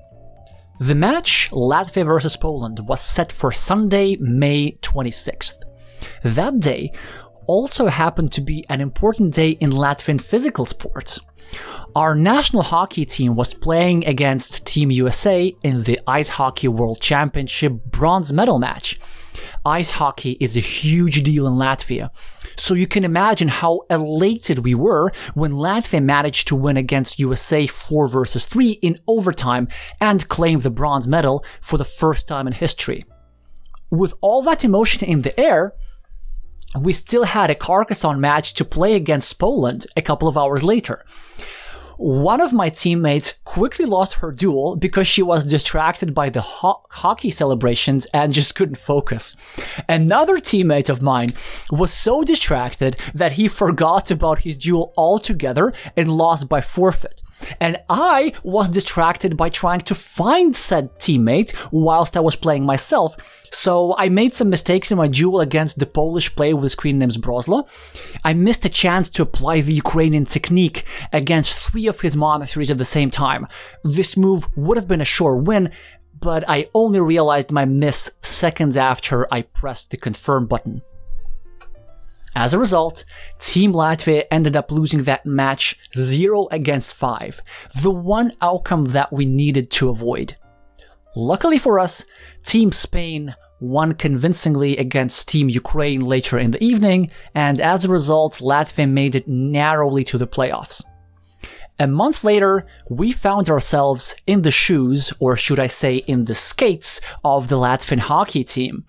The 0.81 0.95
match, 0.97 1.51
Latvia 1.53 2.05
versus 2.05 2.37
Poland, 2.37 2.81
was 2.89 3.01
set 3.01 3.31
for 3.31 3.53
Sunday, 3.53 4.17
May 4.17 4.73
26th. 4.83 5.63
That 6.25 6.59
day 6.59 6.93
also 7.47 7.87
happened 7.87 8.33
to 8.33 8.41
be 8.41 8.65
an 8.69 8.81
important 8.81 9.35
day 9.35 9.51
in 9.51 9.71
Latvian 9.71 10.21
physical 10.21 10.67
sports. 10.67 11.21
Our 11.95 12.17
national 12.17 12.65
hockey 12.65 13.05
team 13.05 13.37
was 13.37 13.55
playing 13.55 14.05
against 14.05 14.67
Team 14.67 14.91
USA 14.91 15.55
in 15.63 15.85
the 15.85 16.01
Ice 16.09 16.31
Hockey 16.31 16.67
World 16.67 17.01
Championship 17.01 17.73
bronze 17.85 18.33
medal 18.33 18.59
match. 18.59 18.99
Ice 19.65 19.93
hockey 19.93 20.37
is 20.41 20.57
a 20.57 20.61
huge 20.61 21.23
deal 21.23 21.47
in 21.47 21.55
Latvia, 21.55 22.11
so 22.57 22.75
you 22.75 22.87
can 22.87 23.05
imagine 23.05 23.49
how 23.49 23.83
elated 23.91 24.61
we 24.61 24.75
were 24.75 25.13
when 25.35 25.53
Latvia 25.53 26.03
managed 26.03 26.49
to 26.49 26.57
win 26.57 26.77
against 26.77 27.19
USA 27.19 27.67
4 27.67 28.09
versus 28.09 28.47
3 28.47 28.73
in 28.83 28.99
overtime 29.07 29.69
and 30.01 30.29
claim 30.29 30.61
the 30.61 30.71
bronze 30.71 31.07
medal 31.07 31.45
for 31.61 31.79
the 31.79 31.85
first 31.85 32.29
time 32.29 32.47
in 32.47 32.53
history. 32.53 33.05
With 33.91 34.15
all 34.23 34.43
that 34.43 34.65
emotion 34.65 35.09
in 35.09 35.23
the 35.23 35.39
air, 35.39 35.75
we 36.79 36.93
still 36.93 37.25
had 37.25 37.51
a 37.51 37.55
Carcassonne 37.55 38.21
match 38.21 38.55
to 38.55 38.65
play 38.65 38.95
against 38.95 39.39
Poland 39.39 39.87
a 39.97 40.03
couple 40.03 40.27
of 40.27 40.37
hours 40.37 40.63
later. 40.63 41.05
One 41.97 42.41
of 42.41 42.53
my 42.53 42.71
teammates 42.71 43.35
quickly 43.45 43.85
lost 43.85 44.15
her 44.15 44.33
duel 44.33 44.77
because 44.77 45.07
she 45.07 45.23
was 45.23 45.51
distracted 45.51 46.15
by 46.15 46.29
the 46.29 46.41
ho- 46.41 46.83
hockey 46.91 47.31
celebrations 47.31 48.07
and 48.13 48.33
just 48.33 48.55
couldn't 48.55 48.79
focus. 48.79 49.37
Another 49.89 50.37
teammate 50.37 50.89
of 50.89 51.03
mine 51.03 51.31
was 51.71 51.93
so 51.93 52.25
distracted 52.25 52.97
that 53.15 53.33
he 53.33 53.47
forgot 53.47 54.11
about 54.11 54.41
his 54.41 54.59
duel 54.59 54.93
altogether 54.97 55.73
and 55.97 56.17
lost 56.17 56.49
by 56.49 56.61
forfeit. 56.61 57.23
And 57.61 57.81
I 57.89 58.33
was 58.43 58.69
distracted 58.69 59.37
by 59.37 59.49
trying 59.49 59.81
to 59.83 59.95
find 59.95 60.57
said 60.57 60.99
teammate 60.99 61.55
whilst 61.71 62.17
I 62.17 62.21
was 62.21 62.37
playing 62.37 62.65
myself. 62.65 63.17
So 63.55 63.95
I 63.97 64.09
made 64.09 64.35
some 64.35 64.51
mistakes 64.51 64.91
in 64.91 64.99
my 64.99 65.07
duel 65.07 65.41
against 65.41 65.79
the 65.79 65.87
Polish 65.87 66.35
player 66.35 66.57
with 66.57 66.73
screen 66.73 66.99
name 66.99 67.11
Broslo. 67.11 67.69
I 68.25 68.35
missed 68.35 68.65
a 68.65 68.69
chance 68.69 69.09
to 69.11 69.23
apply 69.23 69.61
the 69.61 69.73
Ukrainian 69.73 70.25
technique 70.25 70.85
against 71.13 71.59
three 71.59 71.87
of 71.87 72.01
his 72.01 72.17
monasteries 72.17 72.71
at 72.71 72.79
the 72.79 72.85
same 72.85 73.11
time. 73.11 73.47
This 73.85 74.17
move 74.17 74.49
would 74.57 74.77
have 74.77 74.89
been 74.89 75.01
a 75.01 75.05
sure 75.05 75.37
win, 75.37 75.71
but 76.19 76.43
I 76.49 76.69
only 76.75 77.01
realized 77.01 77.53
my 77.53 77.65
miss 77.65 78.11
seconds 78.23 78.77
after 78.77 79.33
I 79.33 79.43
pressed 79.43 79.91
the 79.91 79.99
confirm 79.99 80.47
button. 80.47 80.83
As 82.37 82.53
a 82.53 82.59
result, 82.59 83.05
Team 83.39 83.73
Latvia 83.73 84.25
ended 84.31 84.57
up 84.57 84.73
losing 84.73 85.05
that 85.05 85.25
match 85.25 85.79
0 85.95 86.49
against 86.51 86.95
5, 86.95 87.41
the 87.83 87.91
one 87.91 88.33
outcome 88.41 88.87
that 88.87 89.13
we 89.13 89.25
needed 89.25 89.71
to 89.73 89.89
avoid. 89.89 90.37
Luckily 91.15 91.59
for 91.59 91.79
us, 91.79 92.05
Team 92.43 92.73
Spain 92.73 93.37
won 93.61 93.93
convincingly 93.93 94.77
against 94.77 95.29
Team 95.29 95.49
Ukraine 95.49 96.01
later 96.01 96.39
in 96.39 96.51
the 96.51 96.63
evening, 96.63 97.11
and 97.35 97.61
as 97.61 97.85
a 97.85 97.89
result, 97.89 98.39
Latvia 98.39 98.89
made 98.89 99.15
it 99.15 99.29
narrowly 99.29 100.03
to 100.05 100.19
the 100.19 100.27
playoffs. 100.27 100.83
A 101.79 101.87
month 101.87 102.23
later, 102.23 102.67
we 102.89 103.11
found 103.11 103.49
ourselves 103.49 104.15
in 104.27 104.43
the 104.43 104.51
shoes, 104.51 105.13
or 105.19 105.37
should 105.37 105.59
I 105.59 105.67
say 105.67 105.97
in 105.97 106.25
the 106.25 106.35
skates, 106.35 107.01
of 107.25 107.49
the 107.49 107.57
Latvian 107.57 107.99
hockey 107.99 108.45
team. 108.45 108.85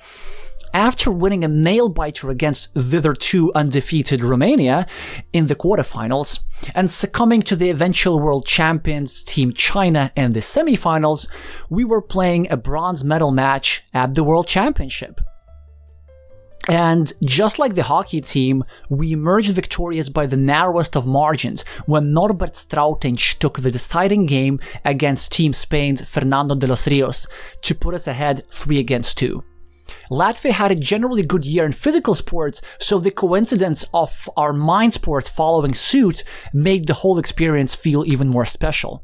After 0.76 1.10
winning 1.10 1.46
a 1.46 1.48
nail 1.48 1.88
biter 1.88 2.30
against 2.30 2.74
thitherto 2.74 3.50
undefeated 3.56 4.22
Romania 4.22 4.86
in 5.32 5.48
the 5.48 5.56
quarterfinals 5.56 6.42
and 6.76 6.92
succumbing 6.92 7.42
to 7.44 7.56
the 7.56 7.70
eventual 7.70 8.20
world 8.20 8.46
champions 8.46 9.24
Team 9.24 9.54
China 9.54 10.12
in 10.18 10.34
the 10.34 10.42
semifinals, 10.42 11.30
we 11.70 11.86
were 11.86 12.02
playing 12.02 12.52
a 12.52 12.58
bronze 12.58 13.06
medal 13.06 13.32
match 13.32 13.86
at 13.94 14.16
the 14.16 14.24
World 14.24 14.48
Championship. 14.50 15.22
And 16.68 17.14
just 17.24 17.58
like 17.58 17.76
the 17.76 17.84
hockey 17.84 18.20
team, 18.20 18.66
we 18.90 19.14
emerged 19.14 19.52
victorious 19.54 20.10
by 20.10 20.26
the 20.26 20.36
narrowest 20.36 20.98
of 20.98 21.08
margins 21.08 21.64
when 21.86 22.12
Norbert 22.12 22.54
Strautensch 22.54 23.38
took 23.40 23.60
the 23.60 23.72
deciding 23.72 24.26
game 24.26 24.60
against 24.84 25.32
Team 25.32 25.54
Spain's 25.54 26.02
Fernando 26.02 26.54
de 26.54 26.68
los 26.68 26.86
Rios 26.86 27.28
to 27.62 27.76
put 27.76 27.94
us 27.94 28.08
ahead 28.08 28.44
3 28.50 28.78
against 28.78 29.18
2. 29.20 29.42
Latvia 30.10 30.52
had 30.52 30.72
a 30.72 30.76
generally 30.76 31.24
good 31.24 31.46
year 31.46 31.66
in 31.66 31.72
physical 31.72 32.16
sports, 32.16 32.62
so 32.80 33.00
the 33.00 33.12
coincidence 33.12 33.86
of 33.94 34.30
our 34.38 34.54
mind 34.54 34.94
sports 34.94 35.30
following 35.30 35.74
suit 35.74 36.24
made 36.54 36.88
the 36.88 36.96
whole 36.96 37.20
experience 37.20 37.76
feel 37.76 38.06
even 38.06 38.30
more 38.30 38.46
special. 38.46 39.04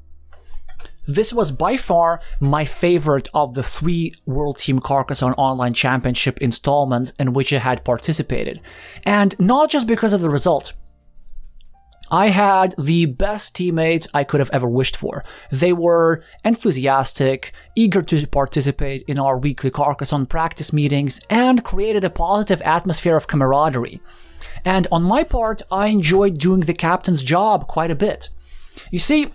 This 1.08 1.34
was 1.34 1.52
by 1.52 1.78
far 1.78 2.22
my 2.40 2.64
favorite 2.64 3.28
of 3.34 3.56
the 3.56 3.64
three 3.64 4.14
World 4.26 4.58
Team 4.58 4.80
Carcassonne 4.80 5.34
Online 5.34 5.74
Championship 5.74 6.40
installments 6.42 7.14
in 7.18 7.34
which 7.34 7.52
I 7.52 7.58
had 7.58 7.84
participated. 7.84 8.62
And 9.04 9.36
not 9.40 9.72
just 9.72 9.88
because 9.88 10.14
of 10.14 10.22
the 10.22 10.30
result. 10.30 10.74
I 12.12 12.28
had 12.30 12.76
the 12.78 13.06
best 13.06 13.56
teammates 13.56 14.06
I 14.14 14.26
could 14.26 14.42
have 14.42 14.50
ever 14.52 14.68
wished 14.68 14.98
for. 14.98 15.24
They 15.50 15.72
were 15.72 16.24
enthusiastic, 16.44 17.54
eager 17.74 18.02
to 18.02 18.28
participate 18.28 19.04
in 19.04 19.18
our 19.18 19.38
weekly 19.38 19.72
Carcassonne 19.72 20.26
practice 20.26 20.74
meetings, 20.74 21.22
and 21.30 21.64
created 21.64 22.04
a 22.04 22.10
positive 22.10 22.62
atmosphere 22.64 23.16
of 23.16 23.28
camaraderie. 23.28 24.02
And 24.66 24.88
on 24.92 25.04
my 25.04 25.24
part, 25.24 25.62
I 25.72 25.88
enjoyed 25.88 26.38
doing 26.38 26.62
the 26.62 26.74
captain's 26.74 27.24
job 27.24 27.68
quite 27.68 27.92
a 27.92 27.96
bit. 27.96 28.28
You 28.92 29.00
see, 29.00 29.34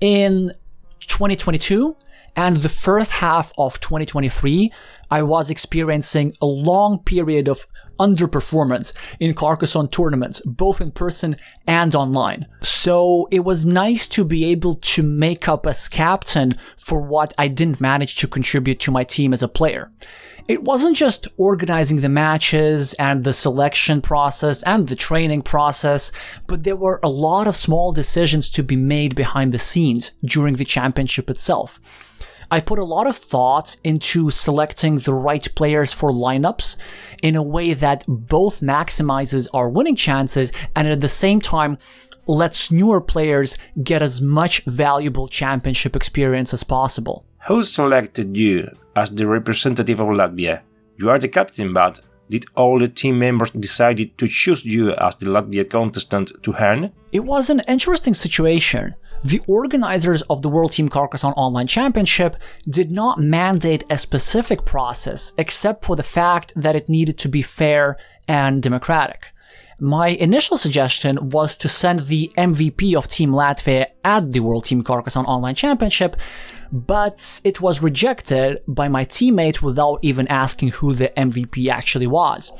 in 0.00 0.52
2022 1.00 1.96
and 2.36 2.58
the 2.58 2.68
first 2.68 3.10
half 3.10 3.52
of 3.56 3.80
2023, 3.80 4.70
I 5.12 5.20
was 5.20 5.50
experiencing 5.50 6.34
a 6.40 6.46
long 6.46 6.98
period 7.00 7.46
of 7.46 7.66
underperformance 8.00 8.94
in 9.20 9.34
Carcassonne 9.34 9.88
tournaments, 9.88 10.40
both 10.46 10.80
in 10.80 10.90
person 10.90 11.36
and 11.66 11.94
online. 11.94 12.46
So 12.62 13.28
it 13.30 13.40
was 13.40 13.66
nice 13.66 14.08
to 14.08 14.24
be 14.24 14.46
able 14.46 14.76
to 14.76 15.02
make 15.02 15.50
up 15.50 15.66
as 15.66 15.90
captain 15.90 16.54
for 16.78 17.02
what 17.02 17.34
I 17.36 17.48
didn't 17.48 17.78
manage 17.78 18.16
to 18.16 18.26
contribute 18.26 18.80
to 18.80 18.90
my 18.90 19.04
team 19.04 19.34
as 19.34 19.42
a 19.42 19.48
player. 19.48 19.92
It 20.48 20.62
wasn't 20.62 20.96
just 20.96 21.28
organizing 21.36 22.00
the 22.00 22.08
matches 22.08 22.94
and 22.94 23.22
the 23.22 23.34
selection 23.34 24.00
process 24.00 24.62
and 24.62 24.88
the 24.88 24.96
training 24.96 25.42
process, 25.42 26.10
but 26.46 26.64
there 26.64 26.74
were 26.74 27.00
a 27.02 27.10
lot 27.10 27.46
of 27.46 27.54
small 27.54 27.92
decisions 27.92 28.48
to 28.52 28.62
be 28.62 28.76
made 28.76 29.14
behind 29.14 29.52
the 29.52 29.58
scenes 29.58 30.12
during 30.24 30.54
the 30.54 30.64
championship 30.64 31.28
itself. 31.28 31.80
I 32.52 32.60
put 32.60 32.78
a 32.78 32.84
lot 32.84 33.06
of 33.06 33.16
thought 33.16 33.78
into 33.82 34.28
selecting 34.28 34.98
the 34.98 35.14
right 35.14 35.48
players 35.54 35.90
for 35.90 36.10
lineups 36.10 36.76
in 37.22 37.34
a 37.34 37.42
way 37.42 37.72
that 37.72 38.04
both 38.06 38.60
maximizes 38.60 39.48
our 39.54 39.70
winning 39.70 39.96
chances 39.96 40.52
and 40.76 40.86
at 40.86 41.00
the 41.00 41.08
same 41.08 41.40
time 41.40 41.78
lets 42.26 42.70
newer 42.70 43.00
players 43.00 43.56
get 43.82 44.02
as 44.02 44.20
much 44.20 44.64
valuable 44.66 45.28
championship 45.28 45.96
experience 45.96 46.52
as 46.52 46.62
possible. 46.62 47.24
Who 47.46 47.64
selected 47.64 48.36
you 48.36 48.70
as 48.96 49.10
the 49.10 49.26
representative 49.26 50.00
of 50.00 50.08
Latvia? 50.08 50.60
You 50.98 51.08
are 51.08 51.18
the 51.18 51.28
captain, 51.28 51.72
but 51.72 52.02
did 52.32 52.46
all 52.54 52.78
the 52.78 52.88
team 52.88 53.18
members 53.18 53.50
decided 53.50 54.16
to 54.16 54.26
choose 54.26 54.64
you 54.64 54.94
as 54.94 55.14
the 55.16 55.26
Latvia 55.26 55.68
contestant 55.68 56.32
to 56.42 56.54
earn? 56.58 56.90
It 57.12 57.24
was 57.24 57.50
an 57.50 57.60
interesting 57.68 58.14
situation. 58.14 58.94
The 59.22 59.42
organizers 59.46 60.22
of 60.22 60.40
the 60.40 60.48
World 60.48 60.72
Team 60.72 60.88
Carcassonne 60.88 61.34
Online 61.34 61.66
Championship 61.66 62.36
did 62.66 62.90
not 62.90 63.20
mandate 63.20 63.84
a 63.90 63.98
specific 63.98 64.64
process 64.64 65.34
except 65.36 65.84
for 65.84 65.94
the 65.94 66.10
fact 66.18 66.54
that 66.56 66.74
it 66.74 66.88
needed 66.88 67.18
to 67.18 67.28
be 67.28 67.42
fair 67.42 67.98
and 68.26 68.62
democratic. 68.62 69.26
My 69.78 70.08
initial 70.08 70.56
suggestion 70.56 71.30
was 71.30 71.54
to 71.56 71.68
send 71.68 72.00
the 72.00 72.30
MVP 72.38 72.94
of 72.94 73.08
Team 73.08 73.32
Latvia 73.32 73.86
at 74.04 74.32
the 74.32 74.40
World 74.40 74.64
Team 74.64 74.82
Carcassonne 74.82 75.26
Online 75.26 75.54
Championship, 75.54 76.16
but 76.72 77.40
it 77.44 77.60
was 77.60 77.82
rejected 77.82 78.60
by 78.66 78.88
my 78.88 79.04
teammates 79.04 79.62
without 79.62 79.98
even 80.00 80.26
asking 80.28 80.68
who 80.68 80.94
the 80.94 81.12
MVP 81.16 81.68
actually 81.68 82.06
was. 82.06 82.50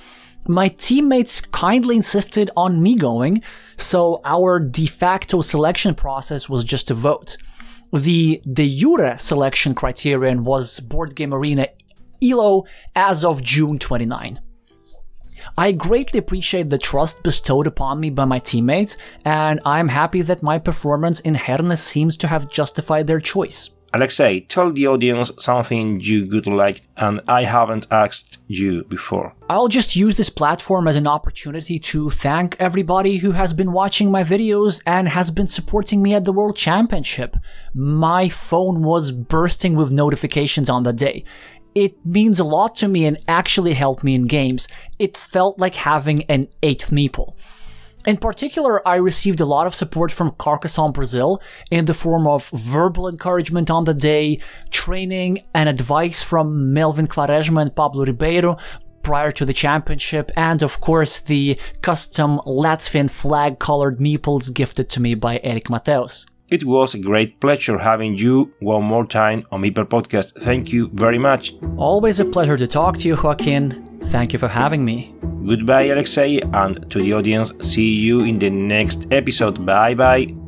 My 0.47 0.69
teammates 0.69 1.41
kindly 1.41 1.97
insisted 1.97 2.51
on 2.57 2.83
me 2.83 2.95
going, 2.95 3.43
so 3.79 4.21
our 4.25 4.61
de 4.61 4.87
facto 4.87 5.41
selection 5.41 5.95
process 5.95 6.49
was 6.49 6.65
just 6.65 6.91
a 6.91 6.95
vote. 6.95 7.37
The 7.93 8.43
de 8.51 8.69
jure 8.69 9.17
selection 9.19 9.75
criterion 9.75 10.45
was 10.45 10.81
Board 10.81 11.15
Game 11.15 11.33
Arena 11.33 11.69
ELO 12.23 12.65
as 12.95 13.25
of 13.25 13.43
June 13.43 13.79
29. 13.79 14.41
I 15.57 15.73
greatly 15.73 16.19
appreciate 16.19 16.71
the 16.71 16.79
trust 16.79 17.23
bestowed 17.23 17.67
upon 17.67 18.01
me 18.01 18.11
by 18.11 18.25
my 18.25 18.39
teammates, 18.39 18.97
and 19.25 19.61
I'm 19.65 19.89
happy 19.89 20.23
that 20.23 20.43
my 20.43 20.59
performance 20.59 21.21
in 21.21 21.35
Herne 21.35 21.77
seems 21.77 22.17
to 22.19 22.29
have 22.29 22.51
justified 22.51 23.07
their 23.07 23.21
choice. 23.21 23.71
Alexey, 23.95 24.41
tell 24.49 24.73
the 24.73 24.87
audience 24.87 25.31
something 25.39 26.01
you 26.01 26.27
would 26.31 26.47
like 26.47 26.81
and 26.97 27.21
I 27.29 27.45
haven't 27.45 27.87
asked 27.91 28.39
you 28.49 28.85
before. 28.85 29.35
I'll 29.51 29.69
just 29.69 29.97
use 29.97 30.17
this 30.17 30.31
platform 30.31 30.89
as 30.89 30.97
an 30.97 31.07
opportunity 31.07 31.79
to 31.79 32.09
thank 32.09 32.57
everybody 32.59 33.19
who 33.19 33.33
has 33.33 33.53
been 33.53 33.73
watching 33.73 34.11
my 34.11 34.25
videos 34.25 34.81
and 34.87 35.09
has 35.09 35.31
been 35.31 35.47
supporting 35.47 36.03
me 36.03 36.15
at 36.15 36.25
the 36.25 36.33
World 36.33 36.57
Championship. 36.57 37.37
My 37.75 38.31
phone 38.31 38.83
was 38.83 39.13
bursting 39.13 39.75
with 39.77 39.91
notifications 39.91 40.71
on 40.71 40.85
the 40.85 40.95
day. 40.95 41.25
It 41.75 42.05
means 42.05 42.41
a 42.41 42.45
lot 42.45 42.75
to 42.77 42.89
me 42.89 43.05
and 43.05 43.19
actually 43.29 43.75
helped 43.75 44.05
me 44.05 44.15
in 44.15 44.27
games. 44.27 44.69
It 44.99 45.19
felt 45.19 45.59
like 45.59 45.75
having 45.75 46.23
an 46.25 46.49
eighth 46.63 46.91
meeple. 46.91 47.35
In 48.05 48.17
particular, 48.17 48.87
I 48.87 48.97
received 48.97 49.41
a 49.41 49.47
lot 49.47 49.67
of 49.67 49.75
support 49.75 50.11
from 50.11 50.33
Carcassonne 50.33 50.93
Brazil 50.93 51.41
in 51.71 51.85
the 51.85 51.95
form 51.95 52.27
of 52.27 52.51
verbal 52.51 53.09
encouragement 53.09 53.71
on 53.71 53.85
the 53.85 53.95
day, 53.95 54.41
training, 54.71 55.39
and 55.55 55.69
advice 55.69 56.23
from 56.23 56.73
Melvin 56.73 57.07
Quaresma 57.07 57.63
and 57.63 57.77
Pablo 57.77 58.05
Ribeiro 58.05 58.57
prior 59.05 59.31
to 59.33 59.45
the 59.45 59.53
championship, 59.53 60.31
and 60.37 60.63
of 60.63 60.81
course 60.81 61.21
the 61.21 61.59
custom 61.81 62.39
Latvian 62.47 63.11
flag 63.11 63.59
colored 63.59 63.99
meeples 63.99 64.53
gifted 64.53 64.89
to 64.91 65.01
me 65.01 65.15
by 65.15 65.41
Eric 65.43 65.65
Mateos. 65.65 66.27
It 66.51 66.65
was 66.65 66.95
a 66.95 66.99
great 66.99 67.41
pleasure 67.41 67.79
having 67.79 68.19
you 68.19 68.53
one 68.61 68.85
more 68.85 69.07
time 69.07 69.47
on 69.51 69.63
Meeple 69.63 69.87
Podcast. 69.87 70.35
Thank 70.41 70.73
you 70.73 70.91
very 70.93 71.19
much. 71.19 71.55
Always 71.77 72.21
a 72.21 72.25
pleasure 72.25 72.57
to 72.57 72.67
talk 72.67 72.99
to 72.99 73.09
you, 73.09 73.17
Joaquin. 73.17 73.92
Thank 74.11 74.33
you 74.33 74.39
for 74.39 74.49
having 74.49 74.85
me. 74.85 75.15
Goodbye, 75.47 75.85
Alexey, 75.85 76.41
and 76.43 76.89
to 76.91 77.01
the 77.01 77.15
audience, 77.15 77.53
see 77.61 77.95
you 77.95 78.21
in 78.21 78.39
the 78.39 78.51
next 78.51 79.07
episode. 79.11 79.65
Bye 79.67 79.95
bye. 79.95 80.42